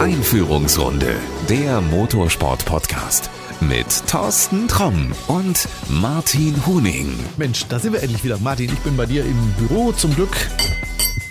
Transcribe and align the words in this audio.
Einführungsrunde, 0.00 1.14
der 1.48 1.80
Motorsport-Podcast 1.80 3.30
mit 3.60 3.86
Thorsten 4.06 4.68
Tromm 4.68 5.12
und 5.26 5.68
Martin 5.88 6.64
Huning. 6.66 7.12
Mensch, 7.36 7.66
da 7.68 7.78
sind 7.78 7.92
wir 7.92 8.02
endlich 8.02 8.24
wieder. 8.24 8.38
Martin, 8.38 8.72
ich 8.72 8.78
bin 8.80 8.96
bei 8.96 9.06
dir 9.06 9.24
im 9.24 9.52
Büro 9.58 9.92
zum 9.92 10.14
Glück. 10.14 10.34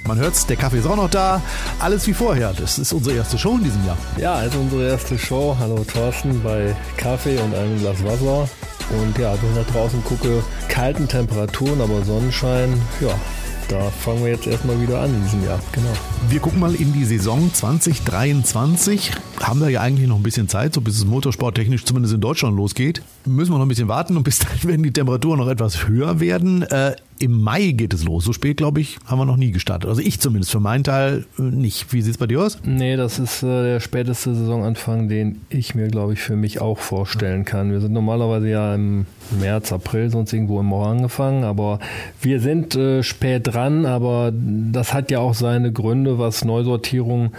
Man 0.08 0.18
hört's, 0.18 0.46
der 0.46 0.58
Kaffee 0.58 0.80
ist 0.80 0.88
auch 0.88 0.96
noch 0.96 1.10
da. 1.10 1.42
Alles 1.80 2.06
wie 2.08 2.14
vorher. 2.14 2.54
Das 2.54 2.80
ist 2.80 2.94
unsere 2.94 3.16
erste 3.16 3.38
Show 3.38 3.56
in 3.56 3.64
diesem 3.64 3.86
Jahr. 3.86 3.98
Ja, 4.18 4.34
also 4.34 4.60
unsere 4.60 4.90
erste 4.90 5.18
Show. 5.18 5.56
Hallo 5.60 5.84
Thorsten 5.86 6.42
bei 6.44 6.76
Kaffee 6.98 7.38
und 7.38 7.56
einem 7.56 7.80
Glas 7.80 8.04
Wasser. 8.04 8.50
Und 8.90 9.18
ja, 9.18 9.34
wenn 9.42 9.52
ich 9.52 9.58
nach 9.58 9.74
draußen 9.74 10.04
gucke, 10.04 10.44
kalten 10.68 11.08
Temperaturen, 11.08 11.80
aber 11.80 12.04
Sonnenschein, 12.04 12.82
ja, 13.02 13.14
da 13.70 13.90
fangen 13.90 14.24
wir 14.26 14.32
jetzt 14.32 14.48
erstmal 14.48 14.80
wieder 14.82 15.00
an 15.00 15.14
in 15.14 15.24
diesem 15.24 15.46
Jahr. 15.46 15.60
Genau. 15.72 15.94
Wir 16.28 16.40
gucken 16.40 16.60
mal 16.60 16.76
in 16.76 16.94
die 16.94 17.06
Saison 17.06 17.52
2023. 17.52 19.12
Haben 19.40 19.62
wir 19.62 19.70
ja 19.70 19.82
eigentlich 19.82 20.08
noch 20.08 20.18
ein 20.18 20.24
bisschen 20.24 20.50
Zeit, 20.50 20.74
so 20.74 20.82
bis 20.82 20.98
es 20.98 21.06
motorsporttechnisch 21.06 21.86
zumindest 21.86 22.14
in 22.14 22.22
Deutschland 22.22 22.56
losgeht. 22.58 23.02
Müssen 23.26 23.52
wir 23.54 23.58
noch 23.58 23.66
ein 23.66 23.70
bisschen 23.70 23.88
warten 23.88 24.18
und 24.18 24.24
bis 24.24 24.40
dahin 24.40 24.70
werden 24.70 24.84
die 24.84 24.92
Temperaturen 24.92 25.40
noch 25.40 25.48
etwas 25.48 25.88
höher 25.88 26.20
werden. 26.20 26.64
Äh, 26.64 26.96
Im 27.20 27.42
Mai 27.42 27.72
geht 27.72 27.94
es 27.94 28.04
los. 28.04 28.26
So 28.26 28.34
spät, 28.34 28.58
glaube 28.58 28.82
ich, 28.82 28.98
haben 29.06 29.18
wir 29.18 29.26
noch 29.26 29.38
nie 29.38 29.52
gestartet. 29.52 29.90
Also 29.90 30.02
ich 30.02 30.20
zumindest 30.20 30.52
für 30.52 30.60
meinen 30.60 30.84
Teil 30.84 31.26
äh, 31.40 31.42
nicht. 31.42 31.92
Wie 31.94 32.02
sieht 32.02 32.12
es 32.14 32.18
bei 32.18 32.28
dir 32.28 32.42
aus? 32.42 32.60
Nee, 32.64 32.96
das 32.98 33.18
ist 33.18 33.42
äh, 33.42 33.64
der 33.64 33.80
späteste 33.80 34.36
Saisonanfang, 34.36 35.08
den 35.08 35.42
ich 35.50 35.74
mir, 35.74 35.88
glaube 35.88 36.14
ich, 36.14 36.20
für 36.20 36.36
mich 36.36 36.60
auch 36.60 36.80
vorstellen 36.80 37.46
kann. 37.46 37.72
Wir 37.72 37.80
sind 37.80 37.94
normalerweise 37.94 38.50
ja 38.50 38.76
im 38.76 39.06
März, 39.40 39.72
April, 39.72 40.10
sonst 40.10 40.34
irgendwo 40.34 40.60
im 40.60 40.68
Mai 40.68 40.90
angefangen, 40.90 41.44
aber 41.44 41.80
wir 42.22 42.40
sind 42.40 42.76
äh, 42.76 43.04
spät 43.04 43.54
dran, 43.54 43.86
aber 43.86 44.34
das 44.34 44.94
hat 44.94 45.12
ja 45.12 45.20
auch 45.20 45.34
seine 45.34 45.72
Gründe, 45.72 46.09
was 46.18 46.46
Neusortierung 46.46 47.34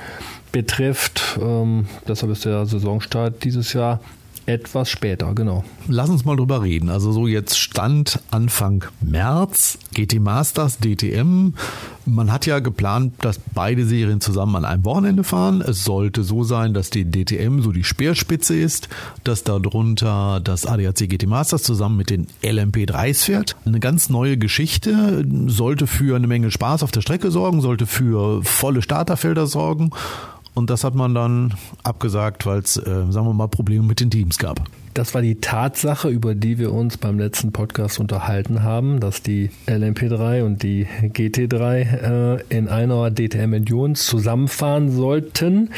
betrifft. 0.53 1.39
Ähm, 1.41 1.87
deshalb 2.07 2.33
ist 2.33 2.45
der 2.45 2.67
Saisonstart 2.67 3.43
dieses 3.45 3.73
Jahr 3.73 4.01
etwas 4.47 4.91
später, 4.91 5.35
genau. 5.35 5.65
Lass 5.87 6.11
uns 6.11 6.25
mal 6.25 6.37
drüber 6.37 6.63
reden. 6.63 6.89
Also 6.89 7.13
so 7.13 7.27
jetzt 7.27 7.59
Stand 7.59 8.21
Anfang 8.31 8.85
März, 9.01 9.79
GT 9.95 10.21
Masters, 10.21 10.79
DTM. 10.79 11.55
Man 12.07 12.33
hat 12.33 12.47
ja 12.47 12.59
geplant, 12.59 13.15
dass 13.21 13.39
beide 13.39 13.85
Serien 13.85 14.21
zusammen 14.21 14.57
an 14.57 14.65
einem 14.65 14.85
Wochenende 14.85 15.23
fahren. 15.23 15.61
Es 15.61 15.85
sollte 15.85 16.25
so 16.25 16.43
sein, 16.43 16.75
dass 16.75 16.91
die 16.91 17.09
DTM 17.09 17.61
so 17.61 17.73
die 17.73 17.85
Speerspitze 17.85 18.57
ist, 18.57 18.89
dass 19.25 19.45
darunter 19.45 20.41
das 20.43 20.67
ADAC 20.67 21.09
GT 21.09 21.27
Masters 21.27 21.63
zusammen 21.63 21.97
mit 21.97 22.11
den 22.11 22.27
LMP3s 22.43 23.25
fährt. 23.25 23.57
Eine 23.65 23.81
ganz 23.81 24.11
neue 24.11 24.39
Geschichte, 24.39 25.25
sollte 25.47 25.87
für 25.87 26.17
eine 26.17 26.27
Menge 26.27 26.51
Spaß 26.51 26.83
auf 26.83 26.91
der 26.91 27.03
Strecke 27.03 27.31
sorgen, 27.31 27.61
sollte 27.61 27.87
für 27.87 28.43
volle 28.43 28.83
Starterfelder 28.83 29.47
sorgen. 29.47 29.91
Und 30.55 30.71
das 30.71 30.85
hat 30.85 30.95
man 30.95 31.15
dann 31.15 31.55
abgesagt, 31.83 32.47
weil 32.47 32.59
es, 32.59 32.77
äh, 32.77 32.83
sagen 32.83 33.27
wir 33.27 33.33
mal, 33.33 33.49
Probleme 33.49 33.85
mit 33.85 34.01
den 34.01 34.11
Teams 34.11 34.39
gab. 34.39 34.63
Das 34.95 35.15
war 35.15 35.23
die 35.23 35.37
Tatsache, 35.37 36.09
über 36.09 36.35
die 36.35 36.59
wir 36.59 36.73
uns 36.73 36.97
beim 36.97 37.19
letzten 37.19 37.53
Podcast 37.53 38.01
unterhalten 38.01 38.65
haben, 38.65 38.99
dass 38.99 39.23
die 39.23 39.51
LMP3 39.67 40.43
und 40.43 40.65
die 40.65 40.87
GT3 41.01 42.39
äh, 42.39 42.45
in 42.49 42.69
einer 42.69 43.11
DTM 43.13 43.53
Endurance 43.53 44.05
zusammenfahren 44.05 44.91
sollten. 44.91 45.71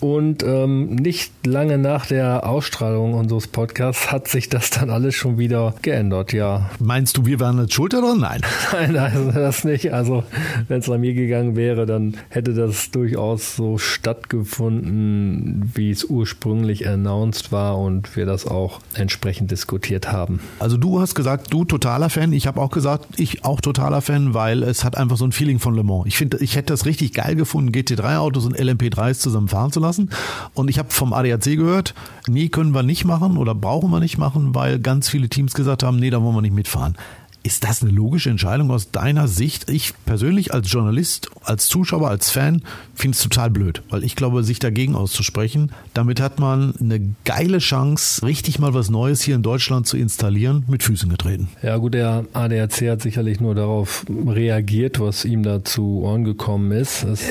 Und 0.00 0.44
ähm, 0.44 0.94
nicht 0.94 1.32
lange 1.44 1.76
nach 1.76 2.06
der 2.06 2.48
Ausstrahlung 2.48 3.14
unseres 3.14 3.48
Podcasts 3.48 4.12
hat 4.12 4.28
sich 4.28 4.48
das 4.48 4.70
dann 4.70 4.90
alles 4.90 5.16
schon 5.16 5.38
wieder 5.38 5.74
geändert, 5.82 6.32
ja. 6.32 6.70
Meinst 6.78 7.16
du, 7.16 7.26
wir 7.26 7.40
waren 7.40 7.58
jetzt 7.58 7.74
schuld 7.74 7.94
oder 7.94 8.14
nein? 8.14 8.40
Nein, 8.72 8.96
also 8.96 9.32
das 9.32 9.64
nicht. 9.64 9.92
Also 9.92 10.22
wenn 10.68 10.78
es 10.80 10.86
nach 10.86 10.98
mir 10.98 11.14
gegangen 11.14 11.56
wäre, 11.56 11.84
dann 11.86 12.16
hätte 12.28 12.54
das 12.54 12.90
durchaus 12.90 13.56
so 13.56 13.78
stattgefunden, 13.78 15.72
wie 15.74 15.90
es 15.90 16.04
ursprünglich 16.04 16.88
announced 16.88 17.50
war 17.50 17.78
und 17.78 18.14
wir 18.16 18.26
das 18.26 18.46
auch 18.46 18.80
entsprechend 18.94 19.50
diskutiert 19.50 20.12
haben. 20.12 20.40
Also 20.58 20.76
du 20.76 21.00
hast 21.00 21.14
gesagt, 21.14 21.52
du 21.52 21.64
totaler 21.64 22.10
Fan. 22.10 22.32
Ich 22.32 22.46
habe 22.46 22.60
auch 22.60 22.70
gesagt, 22.70 23.18
ich 23.18 23.44
auch 23.44 23.60
totaler 23.60 24.00
Fan, 24.00 24.34
weil 24.34 24.62
es 24.62 24.84
hat 24.84 24.96
einfach 24.96 25.16
so 25.16 25.24
ein 25.24 25.32
Feeling 25.32 25.58
von 25.58 25.74
Le 25.74 25.82
Mans. 25.82 26.06
Ich 26.06 26.16
finde, 26.16 26.38
ich 26.38 26.54
hätte 26.54 26.72
das 26.72 26.86
richtig 26.86 27.14
geil 27.14 27.34
gefunden, 27.34 27.72
GT3-Autos 27.72 28.46
und 28.46 28.56
LMP3s 28.56 29.18
zusammen 29.18 29.48
fahren 29.48 29.72
zu 29.72 29.80
lassen 29.80 29.87
lassen. 29.88 30.10
Und 30.54 30.68
ich 30.68 30.78
habe 30.78 30.90
vom 30.90 31.12
ADAC 31.12 31.56
gehört, 31.56 31.94
nee, 32.28 32.48
können 32.48 32.74
wir 32.74 32.82
nicht 32.82 33.04
machen 33.04 33.36
oder 33.36 33.54
brauchen 33.54 33.90
wir 33.90 34.00
nicht 34.00 34.18
machen, 34.18 34.54
weil 34.54 34.78
ganz 34.78 35.08
viele 35.08 35.28
Teams 35.28 35.54
gesagt 35.54 35.82
haben, 35.82 35.98
nee, 35.98 36.10
da 36.10 36.22
wollen 36.22 36.36
wir 36.36 36.42
nicht 36.42 36.54
mitfahren. 36.54 36.96
Ist 37.42 37.64
das 37.64 37.82
eine 37.82 37.92
logische 37.92 38.30
Entscheidung 38.30 38.70
aus 38.70 38.90
deiner 38.90 39.28
Sicht? 39.28 39.70
Ich 39.70 39.94
persönlich 40.04 40.52
als 40.52 40.70
Journalist, 40.70 41.30
als 41.44 41.66
Zuschauer, 41.68 42.08
als 42.10 42.30
Fan 42.30 42.62
finde 42.94 43.16
es 43.16 43.22
total 43.22 43.48
blöd, 43.50 43.82
weil 43.90 44.02
ich 44.04 44.16
glaube, 44.16 44.42
sich 44.42 44.58
dagegen 44.58 44.94
auszusprechen, 44.94 45.72
damit 45.94 46.20
hat 46.20 46.40
man 46.40 46.74
eine 46.80 47.14
geile 47.24 47.58
Chance, 47.58 48.26
richtig 48.26 48.58
mal 48.58 48.74
was 48.74 48.90
Neues 48.90 49.22
hier 49.22 49.36
in 49.36 49.42
Deutschland 49.42 49.86
zu 49.86 49.96
installieren, 49.96 50.64
mit 50.66 50.82
Füßen 50.82 51.08
getreten. 51.08 51.48
Ja 51.62 51.76
gut, 51.76 51.94
der 51.94 52.24
ADAC 52.32 52.90
hat 52.90 53.02
sicherlich 53.02 53.40
nur 53.40 53.54
darauf 53.54 54.04
reagiert, 54.08 55.00
was 55.00 55.24
ihm 55.24 55.42
da 55.42 55.64
zu 55.64 56.00
Ohren 56.02 56.24
gekommen 56.24 56.72
ist. 56.72 57.04
Es 57.04 57.22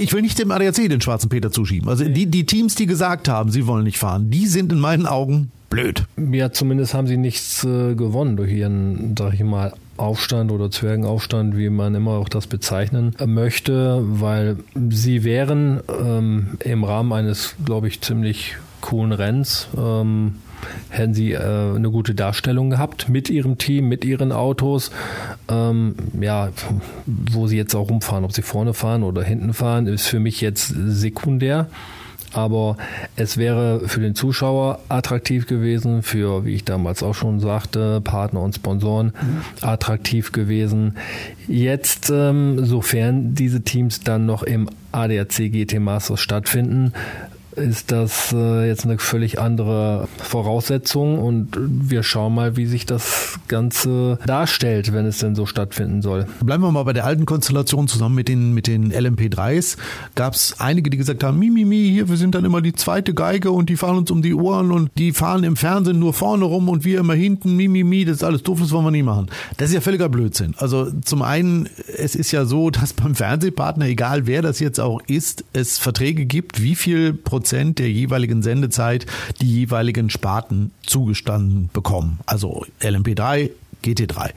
ich 0.00 0.12
will 0.12 0.22
nicht 0.22 0.38
dem 0.38 0.50
ADAC 0.50 0.88
den 0.88 1.00
schwarzen 1.00 1.28
Peter 1.28 1.50
zuschieben. 1.50 1.88
Also 1.88 2.04
die, 2.04 2.26
die 2.26 2.46
Teams, 2.46 2.74
die 2.74 2.86
gesagt 2.86 3.28
haben, 3.28 3.50
sie 3.50 3.66
wollen 3.66 3.84
nicht 3.84 3.98
fahren, 3.98 4.30
die 4.30 4.46
sind 4.46 4.72
in 4.72 4.80
meinen 4.80 5.06
Augen 5.06 5.50
blöd. 5.72 6.04
Ja, 6.32 6.52
zumindest 6.52 6.94
haben 6.94 7.06
sie 7.06 7.16
nichts 7.16 7.64
äh, 7.64 7.94
gewonnen 7.94 8.36
durch 8.36 8.52
ihren, 8.52 9.16
sag 9.18 9.34
ich 9.34 9.42
mal, 9.42 9.72
Aufstand 9.96 10.52
oder 10.52 10.70
Zwergenaufstand, 10.70 11.56
wie 11.56 11.70
man 11.70 11.94
immer 11.94 12.12
auch 12.12 12.28
das 12.28 12.46
bezeichnen 12.46 13.14
möchte, 13.24 14.02
weil 14.04 14.56
sie 14.90 15.24
wären 15.24 15.80
ähm, 15.88 16.58
im 16.60 16.84
Rahmen 16.84 17.12
eines, 17.12 17.54
glaube 17.64 17.88
ich, 17.88 18.00
ziemlich 18.00 18.56
coolen 18.80 19.12
Renns, 19.12 19.68
ähm, 19.76 20.36
hätten 20.90 21.14
sie 21.14 21.32
äh, 21.32 21.74
eine 21.74 21.90
gute 21.90 22.14
Darstellung 22.14 22.70
gehabt 22.70 23.08
mit 23.08 23.30
ihrem 23.30 23.58
Team, 23.58 23.88
mit 23.88 24.04
ihren 24.04 24.32
Autos. 24.32 24.90
Ähm, 25.48 25.94
ja, 26.20 26.50
wo 27.06 27.46
sie 27.46 27.56
jetzt 27.56 27.74
auch 27.74 27.88
rumfahren, 27.88 28.24
ob 28.24 28.32
sie 28.32 28.42
vorne 28.42 28.74
fahren 28.74 29.02
oder 29.02 29.22
hinten 29.22 29.54
fahren, 29.54 29.86
ist 29.86 30.06
für 30.06 30.20
mich 30.20 30.40
jetzt 30.40 30.68
sekundär 30.68 31.68
aber 32.32 32.76
es 33.16 33.36
wäre 33.36 33.88
für 33.88 34.00
den 34.00 34.14
Zuschauer 34.14 34.80
attraktiv 34.88 35.46
gewesen, 35.46 36.02
für, 36.02 36.44
wie 36.44 36.54
ich 36.54 36.64
damals 36.64 37.02
auch 37.02 37.14
schon 37.14 37.40
sagte, 37.40 38.00
Partner 38.00 38.40
und 38.40 38.54
Sponsoren 38.54 39.08
mhm. 39.08 39.42
attraktiv 39.60 40.32
gewesen. 40.32 40.96
Jetzt, 41.48 42.10
ähm, 42.10 42.64
sofern 42.64 43.34
diese 43.34 43.62
Teams 43.62 44.00
dann 44.00 44.26
noch 44.26 44.42
im 44.42 44.68
ADAC 44.92 45.50
GT 45.50 45.80
Masters 45.80 46.20
stattfinden, 46.20 46.92
ist 47.56 47.92
das 47.92 48.32
äh, 48.32 48.66
jetzt 48.66 48.84
eine 48.84 48.98
völlig 48.98 49.38
andere 49.38 50.08
Voraussetzung 50.18 51.18
und 51.18 51.56
wir 51.58 52.02
schauen 52.02 52.34
mal, 52.34 52.56
wie 52.56 52.66
sich 52.66 52.86
das 52.86 53.38
Ganze 53.48 54.18
darstellt, 54.26 54.92
wenn 54.92 55.06
es 55.06 55.18
denn 55.18 55.34
so 55.34 55.46
stattfinden 55.46 56.02
soll. 56.02 56.26
Bleiben 56.42 56.62
wir 56.62 56.72
mal 56.72 56.84
bei 56.84 56.92
der 56.92 57.04
alten 57.04 57.26
Konstellation 57.26 57.88
zusammen 57.88 58.14
mit 58.14 58.28
den, 58.28 58.54
mit 58.54 58.66
den 58.66 58.92
LMP3s. 58.92 59.76
Gab 60.14 60.34
es 60.34 60.56
einige, 60.58 60.90
die 60.90 60.96
gesagt 60.96 61.22
haben, 61.24 61.38
Mimimi, 61.38 61.64
mi, 61.64 61.82
mi, 61.82 61.90
hier, 61.90 62.08
wir 62.08 62.16
sind 62.16 62.34
dann 62.34 62.44
immer 62.44 62.62
die 62.62 62.72
zweite 62.72 63.12
Geige 63.14 63.50
und 63.50 63.68
die 63.68 63.76
fahren 63.76 63.98
uns 63.98 64.10
um 64.10 64.22
die 64.22 64.34
Ohren 64.34 64.70
und 64.70 64.90
die 64.96 65.12
fahren 65.12 65.44
im 65.44 65.56
Fernsehen 65.56 65.98
nur 65.98 66.14
vorne 66.14 66.44
rum 66.44 66.68
und 66.68 66.84
wir 66.84 67.00
immer 67.00 67.14
hinten, 67.14 67.56
Mimimi, 67.56 67.84
mi, 67.84 68.04
das 68.04 68.16
ist 68.16 68.24
alles 68.24 68.42
doof, 68.42 68.60
das 68.60 68.70
wollen 68.72 68.86
wir 68.86 68.90
nie 68.90 69.02
machen. 69.02 69.26
Das 69.58 69.68
ist 69.68 69.74
ja 69.74 69.80
völliger 69.80 70.08
Blödsinn. 70.08 70.54
Also 70.56 70.90
zum 71.04 71.22
einen, 71.22 71.68
es 71.98 72.14
ist 72.14 72.32
ja 72.32 72.46
so, 72.46 72.70
dass 72.82 72.92
beim 72.94 73.14
Fernsehpartner, 73.14 73.86
egal 73.86 74.26
wer 74.26 74.42
das 74.42 74.58
jetzt 74.58 74.80
auch 74.80 75.00
ist, 75.06 75.44
es 75.52 75.78
Verträge 75.78 76.24
gibt, 76.24 76.62
wie 76.62 76.74
viel 76.74 77.12
Prozent 77.12 77.41
Prozent 77.42 77.80
der 77.80 77.90
jeweiligen 77.90 78.40
Sendezeit 78.40 79.04
die 79.40 79.52
jeweiligen 79.52 80.10
Sparten 80.10 80.70
zugestanden 80.86 81.70
bekommen. 81.72 82.20
Also 82.24 82.64
LMP3, 82.80 83.50
GT3. 83.84 84.30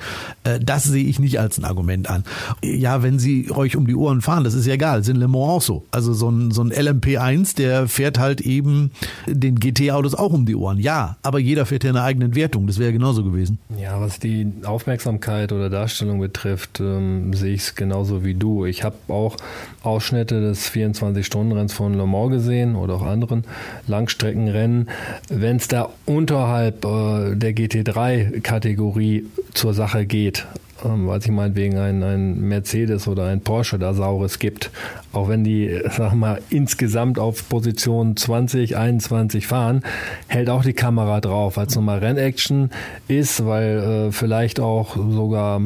Äh, 0.44 0.60
das 0.60 0.84
sehe 0.84 1.06
ich 1.06 1.20
nicht 1.20 1.40
als 1.40 1.58
ein 1.58 1.66
Argument 1.66 2.10
an. 2.10 2.24
Ja, 2.64 3.04
wenn 3.04 3.20
Sie 3.20 3.52
euch 3.52 3.76
um 3.76 3.88
die 3.88 3.96
Ohren 3.96 4.22
fahren, 4.22 4.44
das 4.44 4.54
ist 4.54 4.66
ja 4.66 4.74
egal, 4.74 5.04
sind 5.04 5.18
Le 5.18 5.28
Mans 5.28 5.56
auch 5.56 5.62
so. 5.62 5.86
Also 5.92 6.14
so 6.14 6.30
ein, 6.30 6.52
so 6.52 6.64
ein 6.64 6.72
LMP1, 6.72 7.56
der 7.56 7.88
fährt 7.88 8.20
halt 8.20 8.42
eben 8.42 8.92
den 9.26 9.60
GT-Autos 9.60 10.16
auch 10.16 10.34
um 10.34 10.46
die 10.46 10.56
Ohren. 10.56 10.80
Ja, 10.80 11.18
aber 11.24 11.40
jeder 11.40 11.66
fährt 11.66 11.84
ja 11.84 11.92
eine 11.92 12.04
eigene 12.04 12.36
Wertung. 12.36 12.68
Das 12.68 12.80
wäre 12.80 12.92
genauso 12.92 13.24
gewesen. 13.24 13.60
Ja, 13.80 14.00
was 14.02 14.20
die 14.20 14.52
Aufmerksamkeit 14.64 15.52
oder 15.52 15.70
Darstellung 15.70 16.20
betrifft, 16.20 16.80
ähm, 16.80 17.34
sehe 17.34 17.54
ich 17.54 17.62
es 17.62 17.76
genauso 17.76 18.24
wie 18.24 18.34
du. 18.34 18.66
Ich 18.66 18.84
habe 18.84 18.96
auch 19.08 19.38
Ausschnitte 19.84 20.42
des 20.42 20.70
24-Stunden-Renns 20.72 21.74
von 21.74 21.94
Le 21.94 22.06
Mans 22.06 22.32
gesehen 22.32 22.76
oder 22.76 22.96
auch 22.96 23.06
anderen 23.06 23.44
Langstreckenrennen. 23.88 24.90
Wenn 25.30 25.58
es 25.58 25.68
da 25.68 25.90
unterhalb 26.06 26.84
äh, 26.86 27.36
der 27.36 27.54
GT3-Kategorie 27.56 29.26
zur 29.54 29.74
Sache 29.74 30.06
geht, 30.06 30.46
ähm, 30.84 31.08
weil 31.08 31.22
sich 31.22 31.32
meinetwegen 31.32 31.78
ein, 31.78 32.04
ein 32.04 32.42
Mercedes 32.42 33.08
oder 33.08 33.26
ein 33.26 33.42
Porsche 33.42 33.80
da 33.80 33.94
Saures 33.94 34.40
gibt. 34.40 34.72
Auch 35.14 35.30
wenn 35.30 35.44
die, 35.44 35.82
sag 35.96 36.14
mal, 36.14 36.42
insgesamt 36.50 37.20
auf 37.20 37.48
Position 37.48 38.18
20, 38.18 38.76
21 38.76 39.48
fahren, 39.48 39.82
hält 40.28 40.50
auch 40.50 40.64
die 40.64 40.74
Kamera 40.74 41.22
drauf, 41.22 41.58
weil 41.58 41.68
es 41.68 41.76
nochmal 41.76 42.00
Rennaction 42.00 42.70
ist, 43.08 43.46
weil 43.46 43.78
äh, 44.10 44.12
vielleicht 44.12 44.60
auch 44.60 44.96
sogar 44.96 45.62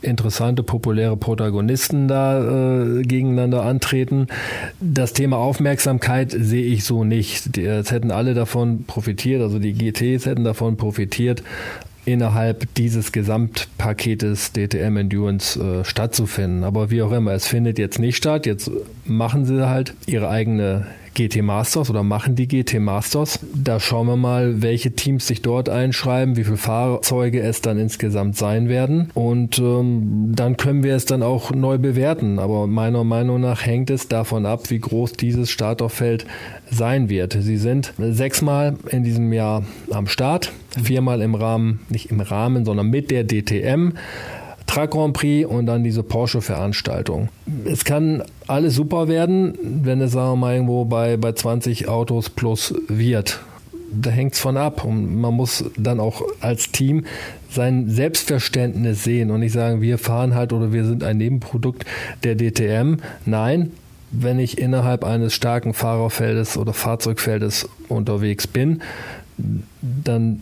interessante, 0.00 0.62
populäre 0.62 1.16
Protagonisten 1.16 2.08
da 2.08 2.40
äh, 2.98 3.02
gegeneinander 3.02 3.62
antreten. 3.64 4.28
Das 4.80 5.12
Thema 5.12 5.36
Aufmerksamkeit 5.36 6.32
sehe 6.32 6.64
ich 6.64 6.84
so 6.84 7.04
nicht. 7.04 7.56
Jetzt 7.56 7.92
hätten 7.92 8.10
alle 8.10 8.32
davon 8.34 8.84
profitiert, 8.84 9.42
also 9.42 9.58
die 9.58 9.74
GTs 9.74 10.24
hätten 10.24 10.44
davon 10.44 10.76
profitiert, 10.76 11.42
innerhalb 12.04 12.72
dieses 12.74 13.12
Gesamtpaketes 13.12 14.52
DTM 14.52 14.96
Endurance 14.96 15.60
äh, 15.60 15.84
stattzufinden. 15.84 16.64
Aber 16.64 16.90
wie 16.90 17.02
auch 17.02 17.12
immer, 17.12 17.32
es 17.32 17.46
findet 17.46 17.78
jetzt 17.78 17.98
nicht 17.98 18.16
statt. 18.16 18.46
Jetzt 18.46 18.70
machen 19.04 19.44
sie 19.44 19.68
halt 19.68 19.94
ihre 20.06 20.28
eigene 20.28 20.86
GT 21.18 21.42
Masters 21.42 21.90
oder 21.90 22.04
machen 22.04 22.36
die 22.36 22.46
GT 22.46 22.78
Masters. 22.78 23.40
Da 23.52 23.80
schauen 23.80 24.06
wir 24.06 24.16
mal, 24.16 24.62
welche 24.62 24.92
Teams 24.92 25.26
sich 25.26 25.42
dort 25.42 25.68
einschreiben, 25.68 26.36
wie 26.36 26.44
viele 26.44 26.56
Fahrzeuge 26.56 27.40
es 27.40 27.60
dann 27.60 27.76
insgesamt 27.76 28.36
sein 28.36 28.68
werden. 28.68 29.10
Und 29.14 29.58
ähm, 29.58 30.32
dann 30.36 30.56
können 30.56 30.84
wir 30.84 30.94
es 30.94 31.06
dann 31.06 31.24
auch 31.24 31.50
neu 31.50 31.76
bewerten. 31.76 32.38
Aber 32.38 32.68
meiner 32.68 33.02
Meinung 33.02 33.40
nach 33.40 33.66
hängt 33.66 33.90
es 33.90 34.06
davon 34.06 34.46
ab, 34.46 34.70
wie 34.70 34.78
groß 34.78 35.14
dieses 35.14 35.50
Starterfeld 35.50 36.24
sein 36.70 37.08
wird. 37.08 37.36
Sie 37.40 37.56
sind 37.56 37.94
sechsmal 37.98 38.76
in 38.88 39.02
diesem 39.02 39.32
Jahr 39.32 39.64
am 39.90 40.06
Start, 40.06 40.52
viermal 40.80 41.20
im 41.20 41.34
Rahmen, 41.34 41.80
nicht 41.88 42.12
im 42.12 42.20
Rahmen, 42.20 42.64
sondern 42.64 42.90
mit 42.90 43.10
der 43.10 43.26
DTM. 43.26 43.94
Truck 44.68 44.92
Grand 44.92 45.14
Prix 45.14 45.48
und 45.48 45.66
dann 45.66 45.82
diese 45.82 46.02
Porsche-Veranstaltung. 46.02 47.30
Es 47.64 47.84
kann 47.84 48.22
alles 48.46 48.74
super 48.74 49.08
werden, 49.08 49.58
wenn 49.62 50.00
es, 50.00 50.12
sagen 50.12 50.32
wir 50.32 50.36
mal, 50.36 50.54
irgendwo 50.54 50.84
bei, 50.84 51.16
bei 51.16 51.32
20 51.32 51.88
Autos 51.88 52.30
plus 52.30 52.74
wird. 52.86 53.40
Da 53.90 54.10
hängt 54.10 54.34
es 54.34 54.40
von 54.40 54.56
ab. 54.58 54.84
Und 54.84 55.16
man 55.16 55.34
muss 55.34 55.64
dann 55.76 55.98
auch 55.98 56.22
als 56.40 56.70
Team 56.70 57.06
sein 57.50 57.88
Selbstverständnis 57.88 59.02
sehen 59.02 59.30
und 59.30 59.40
nicht 59.40 59.52
sagen, 59.52 59.80
wir 59.80 59.96
fahren 59.96 60.34
halt 60.34 60.52
oder 60.52 60.70
wir 60.72 60.84
sind 60.84 61.02
ein 61.02 61.16
Nebenprodukt 61.16 61.86
der 62.22 62.36
DTM. 62.36 62.98
Nein, 63.24 63.72
wenn 64.10 64.38
ich 64.38 64.58
innerhalb 64.58 65.02
eines 65.02 65.34
starken 65.34 65.72
Fahrerfeldes 65.72 66.58
oder 66.58 66.74
Fahrzeugfeldes 66.74 67.68
unterwegs 67.88 68.46
bin, 68.46 68.82
dann 69.80 70.40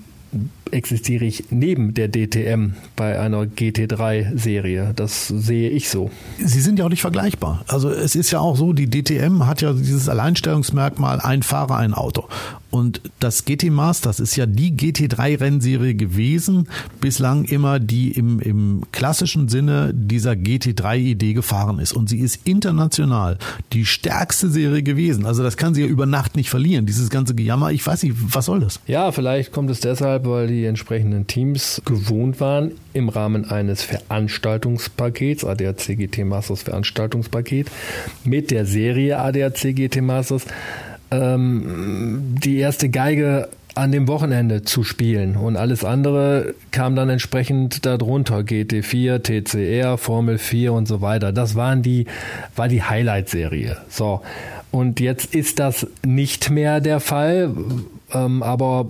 existiere 0.70 1.24
ich 1.24 1.44
neben 1.50 1.94
der 1.94 2.08
DTM 2.08 2.72
bei 2.96 3.18
einer 3.18 3.42
GT3-Serie. 3.42 4.92
Das 4.94 5.28
sehe 5.28 5.70
ich 5.70 5.88
so. 5.88 6.10
Sie 6.38 6.60
sind 6.60 6.78
ja 6.78 6.84
auch 6.84 6.90
nicht 6.90 7.00
vergleichbar. 7.00 7.64
Also 7.68 7.90
es 7.90 8.14
ist 8.14 8.30
ja 8.30 8.40
auch 8.40 8.56
so, 8.56 8.72
die 8.72 8.90
DTM 8.90 9.46
hat 9.46 9.62
ja 9.62 9.72
dieses 9.72 10.08
Alleinstellungsmerkmal, 10.08 11.20
ein 11.20 11.42
Fahrer, 11.42 11.76
ein 11.76 11.94
Auto. 11.94 12.28
Und 12.76 13.00
das 13.20 13.46
GT 13.46 13.70
Masters 13.70 14.20
ist 14.20 14.36
ja 14.36 14.44
die 14.44 14.76
GT3-Rennserie 14.76 15.94
gewesen, 15.94 16.68
bislang 17.00 17.44
immer 17.44 17.80
die 17.80 18.10
im, 18.10 18.38
im 18.38 18.82
klassischen 18.92 19.48
Sinne 19.48 19.94
dieser 19.94 20.32
GT3-Idee 20.32 21.32
gefahren 21.32 21.78
ist. 21.78 21.94
Und 21.94 22.10
sie 22.10 22.18
ist 22.18 22.46
international 22.46 23.38
die 23.72 23.86
stärkste 23.86 24.50
Serie 24.50 24.82
gewesen. 24.82 25.24
Also 25.24 25.42
das 25.42 25.56
kann 25.56 25.72
sie 25.72 25.80
ja 25.80 25.86
über 25.86 26.04
Nacht 26.04 26.36
nicht 26.36 26.50
verlieren. 26.50 26.84
Dieses 26.84 27.08
ganze 27.08 27.34
Gejammer, 27.34 27.70
ich 27.70 27.86
weiß 27.86 28.02
nicht, 28.02 28.14
was 28.18 28.44
soll 28.44 28.60
das? 28.60 28.78
Ja, 28.86 29.10
vielleicht 29.10 29.52
kommt 29.52 29.70
es 29.70 29.80
deshalb, 29.80 30.26
weil 30.26 30.46
die 30.48 30.66
entsprechenden 30.66 31.26
Teams 31.26 31.80
gewohnt 31.86 32.40
waren, 32.40 32.72
im 32.92 33.08
Rahmen 33.08 33.46
eines 33.46 33.84
Veranstaltungspakets, 33.84 35.46
ADAC 35.46 35.96
GT 35.96 36.26
Masters 36.26 36.64
Veranstaltungspaket, 36.64 37.70
mit 38.24 38.50
der 38.50 38.66
Serie 38.66 39.18
ADAC 39.18 39.74
GT 39.74 40.02
Masters 40.02 40.44
ähm, 41.10 42.34
die 42.42 42.58
erste 42.58 42.88
Geige 42.88 43.48
an 43.74 43.92
dem 43.92 44.08
Wochenende 44.08 44.62
zu 44.62 44.84
spielen 44.84 45.36
und 45.36 45.56
alles 45.56 45.84
andere 45.84 46.54
kam 46.70 46.96
dann 46.96 47.10
entsprechend 47.10 47.84
darunter 47.84 48.38
GT4, 48.38 49.22
TCR, 49.22 49.98
Formel 49.98 50.38
4 50.38 50.72
und 50.72 50.88
so 50.88 51.02
weiter. 51.02 51.30
Das 51.30 51.56
waren 51.56 51.82
die 51.82 52.06
war 52.54 52.68
die 52.68 52.82
Highlight 52.82 53.28
Serie. 53.28 53.76
So 53.90 54.22
und 54.70 54.98
jetzt 54.98 55.34
ist 55.34 55.58
das 55.58 55.86
nicht 56.04 56.50
mehr 56.50 56.80
der 56.80 57.00
Fall, 57.00 57.54
ähm, 58.12 58.42
aber 58.42 58.86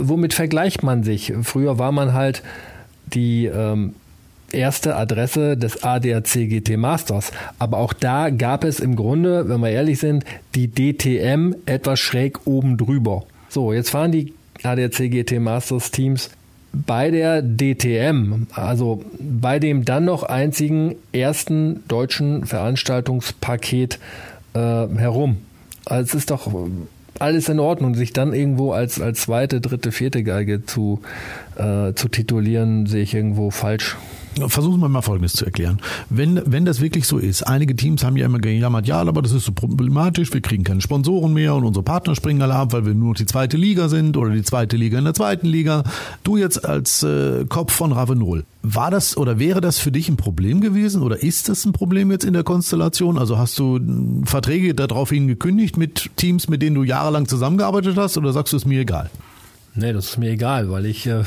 womit 0.00 0.32
vergleicht 0.32 0.82
man 0.82 1.02
sich? 1.02 1.34
Früher 1.42 1.78
war 1.78 1.92
man 1.92 2.14
halt 2.14 2.42
die 3.06 3.46
ähm, 3.46 3.94
erste 4.52 4.96
Adresse 4.96 5.56
des 5.56 5.82
ADAC 5.82 6.48
GT 6.48 6.76
Masters. 6.76 7.32
Aber 7.58 7.78
auch 7.78 7.92
da 7.92 8.30
gab 8.30 8.64
es 8.64 8.80
im 8.80 8.96
Grunde, 8.96 9.48
wenn 9.48 9.60
wir 9.60 9.70
ehrlich 9.70 9.98
sind, 9.98 10.24
die 10.54 10.68
DTM 10.68 11.54
etwas 11.66 12.00
schräg 12.00 12.46
oben 12.46 12.76
drüber. 12.76 13.24
So, 13.48 13.72
jetzt 13.72 13.90
fahren 13.90 14.12
die 14.12 14.32
ADAC 14.62 15.10
GT 15.10 15.40
Masters 15.40 15.90
Teams 15.90 16.30
bei 16.72 17.10
der 17.10 17.42
DTM, 17.42 18.46
also 18.52 19.02
bei 19.18 19.58
dem 19.58 19.84
dann 19.84 20.04
noch 20.04 20.24
einzigen 20.24 20.96
ersten 21.12 21.82
deutschen 21.88 22.44
Veranstaltungspaket 22.44 23.98
äh, 24.52 24.58
herum. 24.58 25.38
Also 25.86 26.08
es 26.08 26.14
ist 26.14 26.30
doch 26.30 26.50
alles 27.18 27.48
in 27.48 27.60
Ordnung, 27.60 27.94
sich 27.94 28.12
dann 28.12 28.34
irgendwo 28.34 28.72
als, 28.72 29.00
als 29.00 29.22
zweite, 29.22 29.60
dritte, 29.60 29.92
vierte 29.92 30.22
Geige 30.22 30.66
zu, 30.66 31.00
äh, 31.56 31.94
zu 31.94 32.08
titulieren, 32.08 32.86
sehe 32.86 33.02
ich 33.02 33.14
irgendwo 33.14 33.50
falsch. 33.50 33.96
Versuchen 34.48 34.80
wir 34.80 34.88
mal 34.88 35.02
Folgendes 35.02 35.32
zu 35.32 35.44
erklären. 35.44 35.78
Wenn, 36.10 36.40
wenn 36.44 36.64
das 36.64 36.80
wirklich 36.80 37.06
so 37.06 37.18
ist, 37.18 37.42
einige 37.42 37.74
Teams 37.74 38.04
haben 38.04 38.16
ja 38.16 38.26
immer 38.26 38.38
gejammert, 38.38 38.86
ja, 38.86 39.00
aber 39.00 39.22
das 39.22 39.32
ist 39.32 39.44
so 39.44 39.52
problematisch, 39.52 40.32
wir 40.32 40.40
kriegen 40.40 40.64
keine 40.64 40.80
Sponsoren 40.80 41.32
mehr 41.32 41.54
und 41.54 41.64
unsere 41.64 41.82
Partner 41.82 42.14
springen 42.14 42.42
alle 42.42 42.54
ab, 42.54 42.72
weil 42.72 42.84
wir 42.84 42.94
nur 42.94 43.14
die 43.14 43.26
zweite 43.26 43.56
Liga 43.56 43.88
sind 43.88 44.16
oder 44.16 44.30
die 44.30 44.42
zweite 44.42 44.76
Liga 44.76 44.98
in 44.98 45.04
der 45.04 45.14
zweiten 45.14 45.46
Liga. 45.46 45.84
Du 46.22 46.36
jetzt 46.36 46.64
als 46.64 47.02
äh, 47.02 47.44
Kopf 47.48 47.72
von 47.72 47.92
Ravenol, 47.92 48.44
war 48.62 48.90
das 48.90 49.16
oder 49.16 49.38
wäre 49.38 49.60
das 49.60 49.78
für 49.78 49.92
dich 49.92 50.08
ein 50.08 50.16
Problem 50.16 50.60
gewesen 50.60 51.02
oder 51.02 51.22
ist 51.22 51.48
das 51.48 51.64
ein 51.64 51.72
Problem 51.72 52.10
jetzt 52.10 52.24
in 52.24 52.32
der 52.32 52.42
Konstellation? 52.42 53.16
Also 53.16 53.38
hast 53.38 53.58
du 53.58 53.80
Verträge 54.24 54.74
daraufhin 54.74 55.28
gekündigt 55.28 55.76
mit 55.76 56.10
Teams, 56.16 56.48
mit 56.48 56.62
denen 56.62 56.74
du 56.74 56.82
jahrelang 56.82 57.26
zusammengearbeitet 57.28 57.96
hast 57.96 58.18
oder 58.18 58.32
sagst 58.32 58.52
du 58.52 58.56
es 58.56 58.66
mir 58.66 58.80
egal? 58.80 59.08
Nee, 59.76 59.92
das 59.92 60.06
ist 60.06 60.18
mir 60.18 60.30
egal, 60.30 60.70
weil 60.70 60.86
ich 60.86 61.06
äh, 61.06 61.22